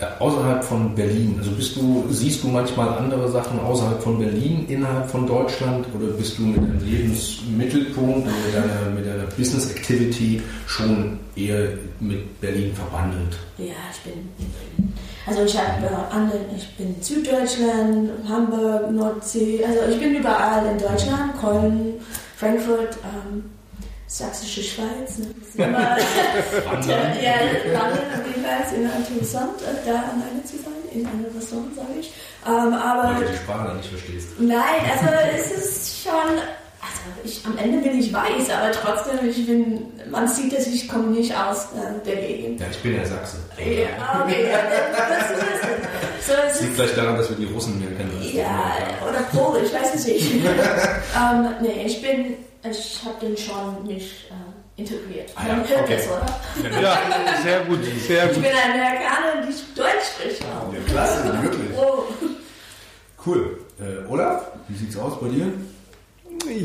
Äh, 0.00 0.06
außerhalb 0.18 0.64
von 0.64 0.92
Berlin, 0.92 1.36
also 1.38 1.52
bist 1.52 1.76
du, 1.76 2.04
siehst 2.10 2.42
du 2.42 2.48
manchmal 2.48 2.88
andere 2.98 3.30
Sachen 3.30 3.60
außerhalb 3.60 4.02
von 4.02 4.18
Berlin, 4.18 4.66
innerhalb 4.68 5.08
von 5.08 5.24
Deutschland 5.24 5.86
oder 5.94 6.08
bist 6.14 6.36
du 6.36 6.42
mit 6.42 6.56
deinem 6.56 6.84
Lebensmittelpunkt 6.84 8.26
oder 8.26 8.36
mit 8.44 8.54
deiner, 8.54 8.90
mit 8.90 9.06
deiner 9.06 9.30
Business 9.36 9.70
Activity 9.70 10.42
schon 10.66 11.20
eher 11.36 11.68
mit 12.00 12.40
Berlin 12.40 12.74
verbandelt? 12.74 13.38
Ja, 13.56 13.74
ich 13.92 14.00
bin. 14.00 14.28
Also 15.26 15.44
ich 15.44 15.56
habe 15.56 15.86
äh, 15.86 16.14
andere, 16.14 16.40
ich 16.56 16.68
bin 16.76 16.96
in 16.96 17.00
Süddeutschland, 17.02 18.10
Hamburg, 18.28 18.90
Nordsee, 18.90 19.64
also 19.64 19.78
ich 19.92 20.00
bin 20.00 20.16
überall 20.16 20.66
in 20.66 20.78
Deutschland, 20.78 21.40
Köln, 21.40 21.94
Frankfurt, 22.36 22.98
ähm, 23.04 23.44
Sächsische 24.14 24.62
Schweiz. 24.62 25.18
Ne? 25.18 25.26
Ja, 25.58 27.34
auf 27.34 28.26
jeden 28.28 28.44
Fall 28.44 28.74
immer 28.76 28.96
interessant, 28.96 29.60
äh, 29.62 29.84
da 29.84 29.90
alleine 29.90 30.44
zu 30.44 30.56
sein, 30.58 30.72
in 30.92 31.04
einem 31.04 31.26
Restaurant, 31.36 31.74
sage 31.74 31.98
ich. 31.98 32.12
Ähm, 32.46 32.72
aber 32.74 33.14
Weil 33.14 33.24
du 33.24 33.32
die 33.32 33.36
Sprache 33.38 33.66
dann 33.66 33.76
nicht 33.78 33.88
verstehst. 33.88 34.28
Nein, 34.38 34.82
also 34.88 35.06
es 35.36 35.50
ist 35.50 36.04
schon. 36.04 36.38
Also 36.80 37.00
ich, 37.24 37.44
am 37.44 37.58
Ende 37.58 37.78
bin 37.78 37.98
ich 37.98 38.12
weiß, 38.12 38.50
aber 38.50 38.70
trotzdem, 38.70 39.28
ich 39.28 39.46
bin, 39.46 39.82
man 40.10 40.28
sieht 40.28 40.52
es, 40.52 40.68
ich 40.68 40.88
komme 40.88 41.08
nicht 41.08 41.34
aus 41.34 41.64
äh, 41.72 42.06
der 42.06 42.16
Gegend. 42.16 42.60
Ja, 42.60 42.66
ich 42.70 42.78
bin 42.82 42.96
ja 42.96 43.04
Sachse. 43.04 43.38
Ja, 43.58 44.22
okay, 44.22 44.48
ja, 44.48 44.58
das 45.08 45.30
ist 45.30 45.42
es. 46.20 46.26
So, 46.26 46.32
es 46.50 46.60
liegt 46.60 46.74
vielleicht 46.76 46.96
daran, 46.96 47.16
dass 47.16 47.30
wir 47.30 47.36
die 47.36 47.52
Russen 47.52 47.80
mehr 47.80 47.90
kennen. 47.96 48.20
ja, 48.32 48.76
oder 49.08 49.22
Polisch, 49.22 49.70
ich 49.70 49.74
weiß 49.74 49.94
es 49.94 50.06
nicht. 50.06 50.34
ähm, 50.34 51.48
nee, 51.62 51.84
ich 51.86 52.00
bin, 52.00 52.36
ich 52.70 53.00
habe 53.04 53.26
den 53.26 53.36
schon 53.36 53.86
mich 53.86 54.30
äh, 54.30 54.80
integriert. 54.80 55.30
Ah 55.36 55.46
ja, 55.48 55.80
okay. 55.82 55.96
das, 55.96 56.08
oder? 56.08 56.80
Ja, 56.80 56.98
sehr 57.42 57.60
gut, 57.60 57.80
sehr 58.06 58.26
Ich 58.26 58.34
gut. 58.34 58.42
bin 58.42 58.52
ein 58.52 58.72
Amerikaner, 58.72 59.46
die 59.46 59.78
Deutsch 59.78 60.04
spricht. 60.18 60.40
Ja, 60.42 60.92
klasse, 60.92 61.42
wirklich. 61.42 61.70
Oh. 61.76 62.04
Cool. 63.26 63.58
Äh, 63.80 64.10
Olaf, 64.10 64.48
wie 64.68 64.76
sieht's 64.76 64.96
aus 64.96 65.18
bei 65.20 65.28
dir? 65.28 65.52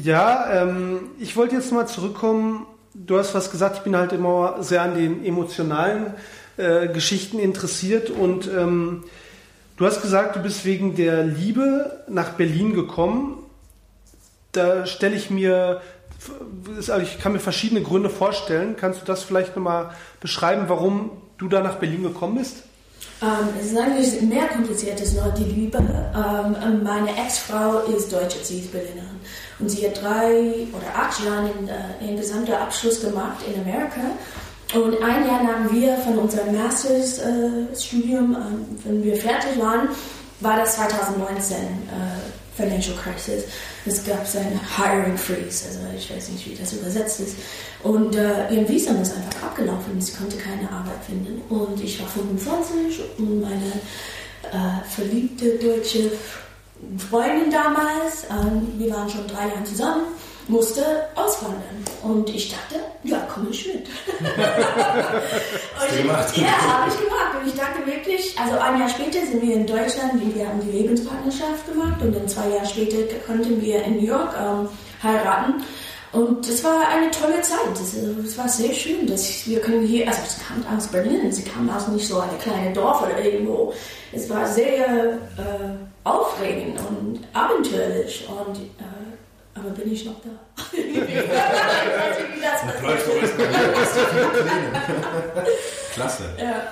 Ja, 0.04 0.64
ähm, 0.64 1.12
ich 1.20 1.36
wollte 1.38 1.56
jetzt 1.56 1.72
mal 1.72 1.88
zurückkommen. 1.88 2.66
Du 2.94 3.18
hast 3.18 3.34
was 3.34 3.52
gesagt, 3.52 3.78
ich 3.78 3.84
bin 3.84 3.96
halt 3.96 4.12
immer 4.14 4.62
sehr 4.62 4.82
an 4.82 4.96
den 4.96 5.24
emotionalen 5.24 6.14
äh, 6.58 6.88
Geschichten 6.88 7.40
interessiert 7.40 8.10
und 8.10 8.48
ähm, 8.48 9.04
du 9.78 9.86
hast 9.86 10.02
gesagt, 10.02 10.36
du 10.36 10.42
bist 10.42 10.66
wegen 10.66 10.96
der 10.96 11.24
Liebe 11.24 12.04
nach 12.08 12.32
Berlin 12.32 12.74
gekommen. 12.74 13.39
Da 14.52 14.86
stelle 14.86 15.16
ich 15.16 15.30
mir, 15.30 15.82
also 16.76 16.98
ich 16.98 17.20
kann 17.20 17.34
mir 17.34 17.40
verschiedene 17.40 17.82
Gründe 17.82 18.10
vorstellen. 18.10 18.76
Kannst 18.78 19.02
du 19.02 19.06
das 19.06 19.24
vielleicht 19.24 19.56
nochmal 19.56 19.92
beschreiben, 20.20 20.66
warum 20.68 21.12
du 21.38 21.48
da 21.48 21.62
nach 21.62 21.76
Berlin 21.76 22.04
gekommen 22.04 22.38
bist? 22.38 22.64
Ähm, 23.22 23.50
es 23.60 23.72
ist 23.72 23.78
eigentlich 23.78 24.22
mehr 24.22 24.48
kompliziert 24.48 25.00
als 25.00 25.14
nur 25.14 25.32
die 25.38 25.44
Liebe. 25.44 25.78
Ähm, 25.78 26.84
meine 26.84 27.10
Ex-Frau 27.10 27.80
ist 27.96 28.14
Deutsche, 28.14 28.40
sie 28.44 28.60
ist 28.60 28.72
Berlinerin. 28.72 29.20
Und 29.60 29.70
sie 29.70 29.86
hat 29.86 30.02
drei 30.02 30.68
oder 30.72 30.96
acht 30.96 31.24
Jahre 31.26 31.50
äh, 31.68 32.08
einen 32.08 32.18
gesamten 32.18 32.54
Abschluss 32.54 33.02
gemacht 33.02 33.38
in 33.46 33.62
Amerika. 33.62 34.02
Und 34.74 35.04
ein 35.04 35.28
Jahr 35.28 35.44
nach 35.44 35.72
wir 35.72 35.98
von 35.98 36.18
unserem 36.20 36.56
Masterstudium, 36.56 38.36
ähm, 38.36 38.66
wenn 38.86 39.04
wir 39.04 39.16
fertig 39.18 39.60
waren, 39.60 39.90
war 40.40 40.56
das 40.56 40.76
2019, 40.76 41.58
äh, 41.58 41.62
Financial 42.60 42.96
Crisis. 42.98 43.46
Es 43.86 44.04
gab 44.06 44.20
einen 44.36 44.60
Hiring 44.78 45.18
Freeze, 45.18 45.68
also 45.68 45.80
ich 45.98 46.14
weiß 46.14 46.30
nicht, 46.30 46.46
wie 46.46 46.56
das 46.56 46.74
übersetzt 46.74 47.22
ist. 47.22 47.36
Und 47.84 48.16
äh, 48.16 48.54
ihr 48.54 48.68
Visum 48.68 49.02
ist 49.02 49.16
einfach 49.16 49.44
abgelaufen, 49.44 50.00
sie 50.02 50.14
konnte 50.14 50.38
keine 50.38 50.70
Arbeit 50.70 51.04
finden. 51.06 51.42
Und 51.50 51.82
ich 51.82 52.00
war 52.02 52.08
25 52.08 53.00
und 53.18 53.42
meine 53.42 53.72
äh, 54.52 54.84
verliebte 54.90 55.58
deutsche 55.58 56.12
Freundin 57.10 57.52
damals, 57.52 58.24
äh, 58.26 58.78
wir 58.78 58.94
waren 58.94 59.10
schon 59.10 59.28
drei 59.28 59.48
Jahre 59.48 59.64
zusammen, 59.64 60.04
musste 60.48 60.84
auswandern. 61.16 61.86
Und 62.04 62.30
ich 62.30 62.52
dachte, 62.52 62.84
ja, 63.04 63.26
komm 63.34 63.50
ich 63.52 63.68
mit. 63.68 63.88
Du 65.90 65.96
gemacht? 65.96 66.38
Ja, 66.38 66.62
habe 66.62 66.92
ich 66.92 67.00
gemacht. 67.00 67.29
Und 67.40 67.48
ich 67.48 67.56
dachte 67.56 67.86
wirklich, 67.86 68.36
also 68.38 68.58
ein 68.58 68.80
Jahr 68.80 68.90
später 68.90 69.26
sind 69.26 69.42
wir 69.42 69.56
in 69.56 69.66
Deutschland, 69.66 70.14
wir 70.36 70.46
haben 70.48 70.60
die 70.60 70.72
Lebenspartnerschaft 70.78 71.66
gemacht 71.72 72.02
und 72.02 72.14
dann 72.14 72.28
zwei 72.28 72.50
Jahre 72.50 72.66
später 72.66 72.98
konnten 73.26 73.62
wir 73.62 73.82
in 73.84 73.96
New 73.98 74.08
York 74.08 74.36
ähm, 74.38 74.68
heiraten. 75.02 75.64
Und 76.12 76.46
es 76.50 76.62
war 76.64 76.90
eine 76.90 77.10
tolle 77.12 77.40
Zeit. 77.42 77.60
Es 78.26 78.38
war 78.38 78.50
sehr 78.50 78.74
schön, 78.74 79.08
dass 79.08 79.48
wir 79.48 79.62
können 79.62 79.86
hier, 79.86 80.06
also 80.08 80.20
es 80.26 80.38
kam 80.46 80.66
aus 80.76 80.88
Berlin, 80.88 81.32
sie 81.32 81.44
kam 81.44 81.70
aus 81.70 81.88
nicht 81.88 82.08
so 82.08 82.20
eine 82.20 82.38
kleine 82.40 82.74
Dorf 82.74 83.04
oder 83.04 83.24
irgendwo. 83.24 83.74
Es 84.12 84.30
war 84.30 84.46
sehr 84.46 85.14
äh, 85.14 85.18
aufregend 86.04 86.78
und 86.80 87.22
abenteuerlich 87.32 88.28
und 88.28 88.58
äh, 88.58 88.84
aber 89.54 89.70
bin 89.70 89.94
ich 89.94 90.04
noch 90.06 90.20
da? 90.22 90.30
Klasse. 95.94 96.24
Ja. 96.38 96.64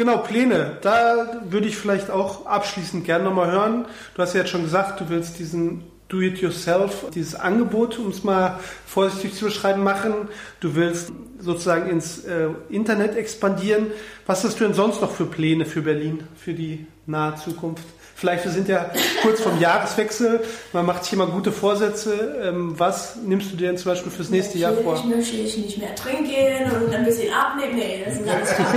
Genau, 0.00 0.16
Pläne. 0.16 0.78
Da 0.80 1.42
würde 1.50 1.68
ich 1.68 1.76
vielleicht 1.76 2.10
auch 2.10 2.46
abschließend 2.46 3.04
gerne 3.04 3.24
nochmal 3.24 3.50
hören. 3.50 3.84
Du 4.14 4.22
hast 4.22 4.32
ja 4.32 4.40
jetzt 4.40 4.48
schon 4.48 4.62
gesagt, 4.62 4.98
du 4.98 5.10
willst 5.10 5.38
diesen 5.38 5.82
Do-it-yourself, 6.08 7.10
dieses 7.14 7.34
Angebot, 7.34 7.98
um 7.98 8.08
es 8.08 8.24
mal 8.24 8.58
vorsichtig 8.86 9.34
zu 9.34 9.44
beschreiben, 9.44 9.82
machen. 9.82 10.14
Du 10.60 10.74
willst 10.74 11.12
sozusagen 11.38 11.90
ins 11.90 12.24
äh, 12.24 12.48
Internet 12.70 13.14
expandieren. 13.14 13.88
Was 14.24 14.42
hast 14.42 14.58
du 14.58 14.64
denn 14.64 14.72
sonst 14.72 15.02
noch 15.02 15.10
für 15.10 15.26
Pläne 15.26 15.66
für 15.66 15.82
Berlin, 15.82 16.22
für 16.34 16.54
die 16.54 16.86
nahe 17.04 17.34
Zukunft? 17.34 17.84
Vielleicht, 18.20 18.44
wir 18.44 18.52
sind 18.52 18.68
ja 18.68 18.90
kurz 19.22 19.40
vom 19.40 19.58
Jahreswechsel, 19.58 20.42
man 20.74 20.84
macht 20.84 21.04
sich 21.04 21.14
immer 21.14 21.26
gute 21.26 21.50
Vorsätze. 21.52 22.38
Ähm, 22.42 22.78
was 22.78 23.16
nimmst 23.16 23.50
du 23.50 23.56
dir 23.56 23.68
denn 23.68 23.78
zum 23.78 23.92
Beispiel 23.92 24.12
fürs 24.12 24.28
nächste 24.28 24.58
Jahr 24.58 24.74
vor? 24.74 24.94
Ich 24.96 25.04
möchte 25.04 25.36
ich 25.38 25.56
nicht 25.56 25.78
mehr 25.78 25.94
trinken 25.94 26.70
und 26.70 26.94
ein 26.94 27.06
bisschen 27.06 27.32
abnehmen. 27.32 27.76
Nee, 27.76 28.02
das 28.04 28.16
ist 28.16 28.26
ganz 28.26 28.50
klar. 28.50 28.74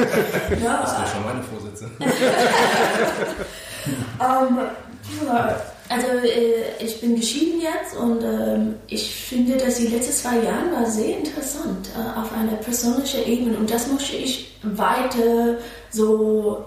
Ja, 0.63 0.77
Das 0.83 0.95
sind 0.95 1.07
schon 1.09 1.25
meine 1.25 1.43
Vorsätze. 1.43 1.89
ähm, 4.21 4.59
also 5.89 6.07
äh, 6.25 6.63
ich 6.79 7.01
bin 7.01 7.17
geschieden 7.17 7.59
jetzt 7.59 7.97
und 7.97 8.23
ähm, 8.23 8.75
ich 8.87 9.13
finde, 9.13 9.57
dass 9.57 9.75
die 9.75 9.87
letzten 9.87 10.13
zwei 10.13 10.35
Jahre 10.37 10.71
war 10.73 10.85
sehr 10.89 11.17
interessant 11.17 11.89
äh, 11.97 12.17
auf 12.17 12.31
einer 12.31 12.55
persönlichen 12.55 13.25
Ebene 13.25 13.57
und 13.57 13.69
das 13.69 13.87
möchte 13.87 14.15
ich 14.15 14.55
weiter 14.63 15.57
so 15.91 16.63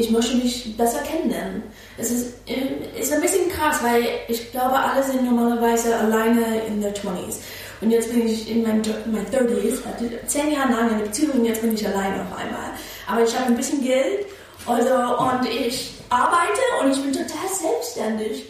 ich 0.00 0.10
möchte 0.10 0.36
mich 0.36 0.76
besser 0.76 1.00
kennenlernen. 1.00 1.62
Es 1.98 2.10
ist, 2.10 2.34
äh, 2.46 2.98
ist 2.98 3.12
ein 3.12 3.20
bisschen 3.20 3.48
krass, 3.50 3.82
weil 3.82 4.02
ich 4.28 4.50
glaube, 4.50 4.76
alle 4.76 5.02
sind 5.02 5.24
normalerweise 5.24 5.94
alleine 5.96 6.62
in 6.66 6.80
der 6.80 6.94
20s. 6.94 7.36
Und 7.80 7.90
jetzt 7.90 8.10
bin 8.10 8.26
ich 8.26 8.50
in 8.50 8.62
meinen 8.62 8.82
mein 9.06 9.26
30s, 9.26 9.84
hatte 9.84 10.10
zehn 10.26 10.52
Jahre 10.52 10.72
lang 10.72 10.90
eine 10.90 11.02
Beziehung 11.02 11.32
und 11.32 11.44
jetzt 11.44 11.62
bin 11.62 11.74
ich 11.74 11.86
alleine 11.86 12.22
auf 12.22 12.38
einmal. 12.38 12.70
Aber 13.06 13.22
ich 13.22 13.34
habe 13.38 13.46
ein 13.46 13.56
bisschen 13.56 13.82
Geld 13.82 14.26
also, 14.66 14.94
und 14.94 15.48
ich 15.48 15.94
arbeite 16.10 16.60
und 16.80 16.92
ich 16.92 17.02
bin 17.02 17.12
total 17.12 17.48
selbstständig. 17.48 18.44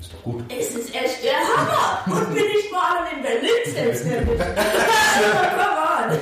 Ist 0.00 0.12
doch 0.12 0.22
gut. 0.22 0.44
Es 0.48 0.74
ist 0.74 0.94
echt 0.94 1.24
der 1.24 1.38
Hammer. 1.38 2.02
Und 2.06 2.34
bin 2.34 2.44
ich 2.44 2.68
vor 2.70 2.82
allem 2.82 3.16
in 3.16 3.22
Berlin 3.22 3.50
selbstständig. 3.66 4.38
come 4.38 6.12
on. 6.14 6.18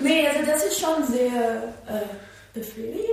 Nee, 0.00 0.28
also 0.28 0.50
das 0.50 0.64
ist 0.64 0.80
schon 0.80 1.04
sehr 1.04 1.74
äh, 1.88 2.06
befriedigend. 2.54 3.08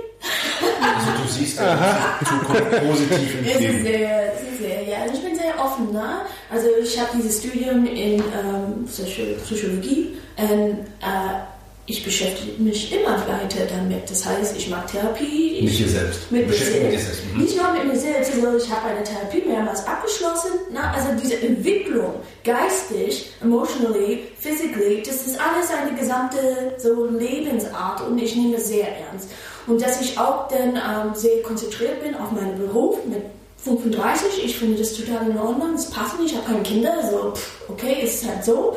Also 0.80 1.22
du 1.22 1.28
siehst 1.28 1.58
die 1.60 2.24
Zukunft 2.24 2.86
positiv 2.86 3.38
im 3.38 3.44
Leben. 3.44 3.82
sehr, 3.82 4.34
es 4.34 4.42
ist 4.42 4.58
sehr, 4.60 4.82
ja, 4.84 5.02
also 5.02 5.14
ich 5.14 5.24
bin 5.24 5.36
sehr 5.36 5.58
offen, 5.58 5.92
ne? 5.92 6.20
Also 6.50 6.68
ich 6.80 6.98
habe 6.98 7.10
dieses 7.16 7.40
Studium 7.40 7.84
in 7.86 8.20
ähm, 8.20 8.86
Psychologie 8.86 10.16
und 10.36 10.86
äh, 11.00 11.51
ich 11.84 12.04
beschäftige 12.04 12.62
mich 12.62 12.92
immer 12.92 13.18
weiter 13.26 13.66
damit. 13.68 14.08
Das 14.08 14.24
heißt, 14.24 14.56
ich 14.56 14.68
mache 14.70 14.86
Therapie. 14.86 15.58
Ich, 15.58 15.64
Mit 15.64 15.78
dir 15.80 15.88
selbst. 15.88 16.30
Mit 16.30 16.42
mir 16.42 16.46
Beschäftige 16.46 16.98
selbst. 16.98 17.24
Mhm. 17.34 17.42
Nicht 17.42 17.56
nur 17.56 17.72
mit 17.72 17.84
mir 17.86 17.98
selbst, 17.98 18.32
also 18.34 18.56
ich 18.56 18.70
habe 18.70 18.86
eine 18.86 19.02
Therapie 19.02 19.42
mehrmals 19.48 19.84
abgeschlossen. 19.84 20.50
Ne? 20.70 20.80
Also 20.94 21.08
diese 21.20 21.42
Entwicklung, 21.42 22.14
geistig, 22.44 23.32
emotionally, 23.42 24.28
physically, 24.38 25.02
das 25.04 25.26
ist 25.26 25.40
alles 25.40 25.70
eine 25.70 25.98
gesamte 25.98 26.74
so 26.78 27.06
Lebensart 27.06 28.00
und 28.06 28.16
ich 28.18 28.36
nehme 28.36 28.56
es 28.56 28.68
sehr 28.68 28.86
ernst. 28.86 29.30
Und 29.66 29.82
dass 29.82 30.00
ich 30.00 30.16
auch 30.18 30.48
dann 30.48 30.76
ähm, 30.76 31.14
sehr 31.14 31.42
konzentriert 31.42 32.00
bin 32.02 32.14
auf 32.14 32.30
meinen 32.30 32.58
Beruf 32.58 33.04
mit 33.06 33.22
35, 33.64 34.44
ich 34.44 34.56
finde 34.56 34.78
das 34.78 34.92
total 34.94 35.30
in 35.30 35.38
Ordnung, 35.38 35.74
es 35.74 35.88
passt 35.90 36.18
nicht, 36.18 36.32
ich 36.32 36.36
habe 36.36 36.48
keine 36.48 36.62
Kinder, 36.62 36.94
so 37.10 37.32
pff, 37.32 37.70
okay, 37.70 38.02
ist 38.04 38.26
halt 38.26 38.44
so. 38.44 38.76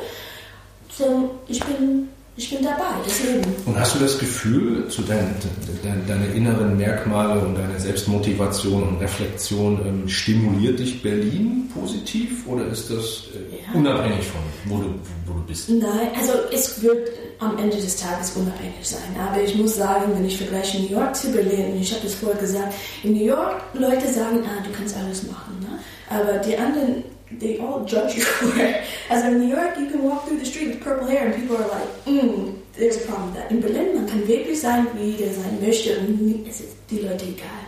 so 0.96 1.32
ich 1.48 1.60
bin 1.64 2.10
ich 2.38 2.50
bin 2.50 2.64
dabei, 2.64 2.84
das 3.06 3.24
Leben. 3.24 3.44
Und 3.66 3.80
hast 3.80 3.96
du 3.96 4.00
das 4.00 4.20
Gefühl, 4.20 4.88
zu 4.90 5.02
dein, 5.04 5.36
dein, 5.84 6.06
deine 6.08 6.26
inneren 6.28 6.76
Merkmale 6.78 7.40
und 7.40 7.56
deine 7.56 7.80
Selbstmotivation 7.80 8.84
und 8.84 8.98
Reflexion 9.00 9.80
ähm, 9.86 10.08
stimuliert 10.10 10.80
dich 10.80 11.02
Berlin 11.02 11.70
positiv 11.74 12.46
oder 12.48 12.68
ist 12.68 12.90
das 12.90 13.24
äh, 13.34 13.56
Ja. 13.72 13.80
unabhängig 13.80 14.26
von 14.26 14.42
wo 14.66 14.78
du, 14.84 14.90
wo 15.26 15.34
du 15.34 15.42
bist? 15.48 15.70
Nein, 15.70 16.10
also 16.18 16.34
es 16.52 16.82
wird 16.82 17.10
am 17.40 17.58
Ende 17.58 17.78
des 17.78 17.96
Tages 17.98 18.32
unabhängig 18.36 18.76
sein. 18.84 19.00
Aber 19.20 19.42
ich 19.42 19.56
muss 19.56 19.76
sagen, 19.76 20.12
wenn 20.16 20.26
ich 20.26 20.38
vergleiche 20.38 20.82
New 20.82 20.90
York 20.92 21.16
zu 21.16 21.32
Berlin, 21.32 21.74
und 21.74 21.82
ich 21.82 21.92
habe 21.92 22.04
das 22.04 22.16
vorher 22.16 22.40
gesagt, 22.40 22.74
in 23.04 23.14
New 23.14 23.24
York 23.26 23.62
Leute 23.74 24.08
sagen, 24.12 24.40
ah, 24.46 24.64
du 24.66 24.72
kannst 24.76 24.96
alles 24.98 25.24
machen. 25.24 25.58
Ne? 25.62 25.80
Aber 26.10 26.38
die 26.40 26.58
anderen, 26.58 27.04
they 27.32 27.60
all 27.60 27.86
judge 27.86 28.16
you 28.16 28.24
for 28.40 28.60
it. 28.60 28.84
Also 29.10 29.28
in 29.28 29.40
New 29.40 29.56
York, 29.56 29.78
you 29.78 29.88
can 29.90 30.04
walk 30.04 30.26
through 30.26 30.40
the 30.40 30.46
street 30.46 30.68
with 30.68 30.82
purple 30.82 31.08
hair 31.08 31.28
and 31.28 31.36
people 31.36 31.58
are 31.58 31.68
like, 31.68 32.06
mm, 32.06 32.56
there's 32.74 32.98
a 32.98 33.06
problem 33.08 33.34
with 33.34 33.42
that. 33.42 33.52
In 33.52 33.62
Berlin, 33.62 33.96
man 33.96 34.08
kann 34.08 34.28
wirklich 34.28 34.60
sein, 34.60 34.88
wie 34.96 35.14
der 35.14 35.34
sein 35.34 35.60
möchte 35.62 35.98
und 36.00 36.46
es 36.48 36.62
ist 36.62 36.76
die 36.90 37.00
Leute 37.00 37.26
egal. 37.26 37.66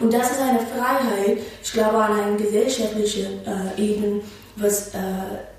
Und 0.00 0.12
das 0.12 0.30
ist 0.30 0.40
eine 0.40 0.60
Freiheit, 0.60 1.38
ich 1.62 1.72
glaube, 1.72 1.98
an 1.98 2.20
einer 2.20 2.36
gesellschaftlichen 2.36 3.40
äh, 3.44 3.80
Ebene, 3.82 4.20
was 4.56 4.88
äh, 4.88 4.98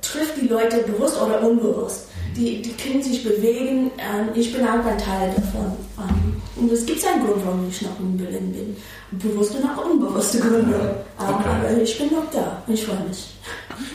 trifft 0.01 0.39
die 0.41 0.47
Leute 0.47 0.77
bewusst 0.83 1.21
oder 1.21 1.41
unbewusst. 1.41 2.07
Die, 2.35 2.61
die 2.61 2.71
können 2.73 3.01
sich 3.01 3.23
bewegen. 3.23 3.91
Ähm, 3.97 4.29
ich 4.35 4.53
bin 4.53 4.65
auch 4.65 4.85
ein 4.85 4.97
Teil 4.97 5.33
davon. 5.35 5.73
Ähm, 5.97 6.41
und 6.55 6.71
es 6.71 6.85
gibt 6.85 7.05
einen 7.05 7.25
Grund, 7.25 7.45
warum 7.45 7.67
ich 7.69 7.81
noch 7.81 7.99
in 7.99 8.17
Berlin 8.17 8.51
bin. 8.51 8.75
Bewusste 9.19 9.57
und 9.57 9.69
auch 9.69 9.85
unbewusste 9.85 10.39
Gründe. 10.39 11.03
Okay. 11.17 11.33
Aber 11.45 11.81
ich 11.81 11.97
bin 11.97 12.07
noch 12.07 12.29
da. 12.31 12.61
Ich 12.67 12.85
freue 12.85 13.07
mich. 13.07 13.35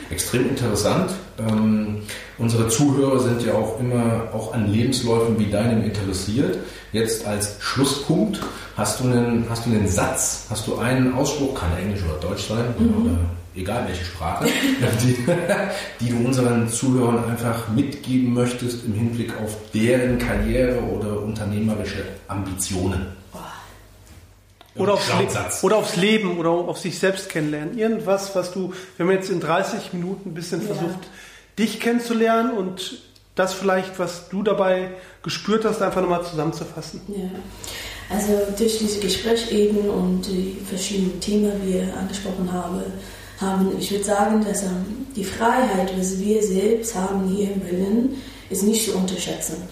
Extrem 0.09 0.49
interessant. 0.49 1.11
Ähm, 1.37 1.97
unsere 2.37 2.67
Zuhörer 2.69 3.19
sind 3.19 3.43
ja 3.43 3.53
auch 3.53 3.79
immer 3.79 4.29
auch 4.33 4.53
an 4.53 4.71
Lebensläufen 4.71 5.37
wie 5.39 5.51
deinem 5.51 5.83
interessiert. 5.83 6.57
Jetzt 6.91 7.25
als 7.25 7.57
Schlusspunkt 7.59 8.39
hast 8.77 8.99
du 8.99 9.05
einen, 9.05 9.45
hast 9.49 9.65
du 9.65 9.71
einen 9.71 9.87
Satz, 9.87 10.45
hast 10.49 10.67
du 10.67 10.77
einen 10.77 11.13
Ausspruch, 11.13 11.55
kann 11.59 11.69
Englisch 11.77 12.03
oder 12.03 12.29
Deutsch 12.29 12.47
sein 12.47 12.65
oder 12.79 13.17
egal 13.55 13.85
welche 13.87 14.05
Sprache, 14.05 14.45
die, 15.03 15.17
die 15.99 16.09
du 16.09 16.25
unseren 16.25 16.69
Zuhörern 16.69 17.29
einfach 17.29 17.69
mitgeben 17.69 18.33
möchtest 18.33 18.85
im 18.85 18.93
Hinblick 18.93 19.33
auf 19.41 19.57
deren 19.73 20.17
Karriere 20.17 20.79
oder 20.81 21.21
unternehmerische 21.21 22.03
Ambitionen. 22.27 23.07
Oder 24.75 24.93
aufs, 24.93 25.63
oder 25.63 25.77
aufs 25.77 25.95
Leben 25.95 26.37
oder 26.37 26.49
auf 26.49 26.77
sich 26.77 26.99
selbst 26.99 27.29
kennenlernen. 27.29 27.77
Irgendwas, 27.77 28.35
was 28.35 28.51
du, 28.51 28.73
wenn 28.97 29.07
man 29.07 29.15
jetzt 29.15 29.29
in 29.29 29.39
30 29.39 29.93
Minuten 29.93 30.31
ein 30.31 30.33
bisschen 30.33 30.61
Ja. 30.61 30.73
versucht, 30.73 31.07
dich 31.57 31.79
kennenzulernen 31.79 32.51
und 32.51 32.99
das 33.35 33.53
vielleicht, 33.53 33.99
was 33.99 34.29
du 34.29 34.43
dabei 34.43 34.91
gespürt 35.23 35.65
hast, 35.65 35.81
einfach 35.81 36.01
nochmal 36.01 36.23
zusammenzufassen. 36.23 37.01
Ja. 37.07 37.29
Also 38.09 38.33
durch 38.57 38.77
diese 38.77 38.99
Gespräche 38.99 39.53
eben 39.55 39.89
und 39.89 40.27
die 40.27 40.57
verschiedenen 40.67 41.19
Themen, 41.19 41.51
die 41.65 41.73
wir 41.73 41.97
angesprochen 41.97 42.51
haben, 42.51 42.81
haben 43.39 43.75
ich 43.79 43.91
würde 43.91 44.03
sagen, 44.03 44.45
dass 44.45 44.63
ähm, 44.63 45.07
die 45.15 45.23
Freiheit, 45.23 45.91
was 45.97 46.19
wir 46.19 46.41
selbst 46.41 46.95
haben 46.95 47.27
hier 47.27 47.51
in 47.51 47.59
Berlin, 47.59 48.21
ist 48.49 48.63
nicht 48.63 48.85
zu 48.85 48.95
unterschätzen. 48.95 49.63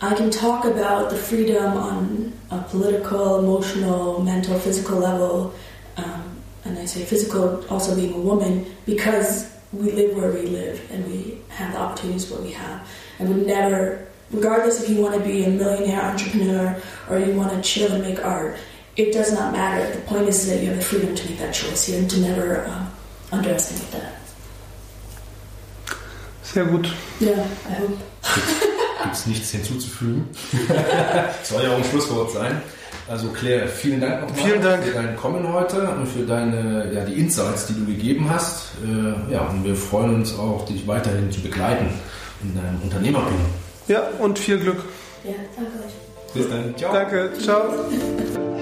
I 0.00 0.14
can 0.14 0.30
talk 0.30 0.64
about 0.64 1.10
the 1.10 1.16
freedom 1.16 1.76
on 1.76 2.32
a 2.50 2.62
political, 2.62 3.40
emotional, 3.40 4.22
mental, 4.22 4.58
physical 4.58 4.98
level, 4.98 5.54
um, 5.96 6.36
and 6.64 6.78
I 6.78 6.84
say 6.84 7.04
physical 7.04 7.66
also 7.68 7.96
being 7.96 8.14
a 8.14 8.18
woman 8.18 8.72
because 8.86 9.52
we 9.72 9.90
live 9.90 10.16
where 10.16 10.30
we 10.30 10.42
live 10.42 10.88
and 10.92 11.04
we 11.06 11.38
have 11.48 11.72
the 11.72 11.78
opportunities 11.78 12.30
where 12.30 12.40
we 12.40 12.52
have. 12.52 12.88
And 13.18 13.34
we 13.34 13.44
never, 13.44 14.06
regardless 14.30 14.82
if 14.82 14.88
you 14.88 15.02
want 15.02 15.14
to 15.14 15.20
be 15.20 15.44
a 15.44 15.50
millionaire 15.50 16.02
entrepreneur 16.02 16.80
or 17.10 17.18
you 17.18 17.34
want 17.34 17.52
to 17.52 17.60
chill 17.60 17.92
and 17.92 18.02
make 18.02 18.24
art, 18.24 18.56
it 18.96 19.12
does 19.12 19.32
not 19.32 19.52
matter. 19.52 19.92
The 19.92 20.00
point 20.02 20.28
is 20.28 20.46
that 20.46 20.60
you 20.60 20.68
have 20.68 20.76
the 20.76 20.84
freedom 20.84 21.14
to 21.14 21.28
make 21.28 21.38
that 21.38 21.54
choice 21.54 21.86
here 21.86 21.98
and 21.98 22.10
to 22.10 22.20
never 22.20 22.66
um, 22.66 22.90
underestimate 23.32 23.90
that. 23.92 24.14
Sehr 26.42 26.64
gut. 26.64 26.86
Yeah, 27.20 27.46
I 27.66 27.72
hope. 27.74 28.64
Gibt 29.02 29.14
es 29.14 29.26
nichts 29.26 29.50
hinzuzufügen. 29.50 30.28
Soll 31.44 31.62
ja 31.62 31.72
auch 31.72 31.78
ein 31.78 31.84
Schlusswort 31.84 32.32
sein. 32.32 32.60
Also 33.08 33.28
Claire, 33.28 33.68
vielen 33.68 34.00
Dank 34.00 34.20
nochmal 34.20 34.44
Vielen 34.44 34.62
Dank. 34.62 34.84
für 34.84 34.92
dein 34.92 35.16
Kommen 35.16 35.50
heute 35.50 35.88
und 35.88 36.06
für 36.06 36.26
deine, 36.26 36.92
ja, 36.92 37.04
die 37.04 37.14
Insights, 37.14 37.66
die 37.66 37.74
du 37.74 37.86
gegeben 37.86 38.28
hast. 38.28 38.72
Äh, 38.84 39.32
ja, 39.32 39.46
und 39.48 39.64
wir 39.64 39.74
freuen 39.74 40.16
uns 40.16 40.38
auch, 40.38 40.66
dich 40.66 40.86
weiterhin 40.86 41.30
zu 41.32 41.40
begleiten 41.40 41.86
in 42.42 42.54
deinem 42.54 42.82
Unternehmertum. 42.82 43.38
Ja, 43.86 44.02
und 44.18 44.38
viel 44.38 44.58
Glück. 44.58 44.84
Ja, 45.24 45.32
danke 45.56 45.72
euch. 45.86 46.34
Bis 46.34 46.48
dann. 46.50 46.76
Ciao. 46.76 46.92
Danke. 46.92 47.30
Ciao. 47.40 48.57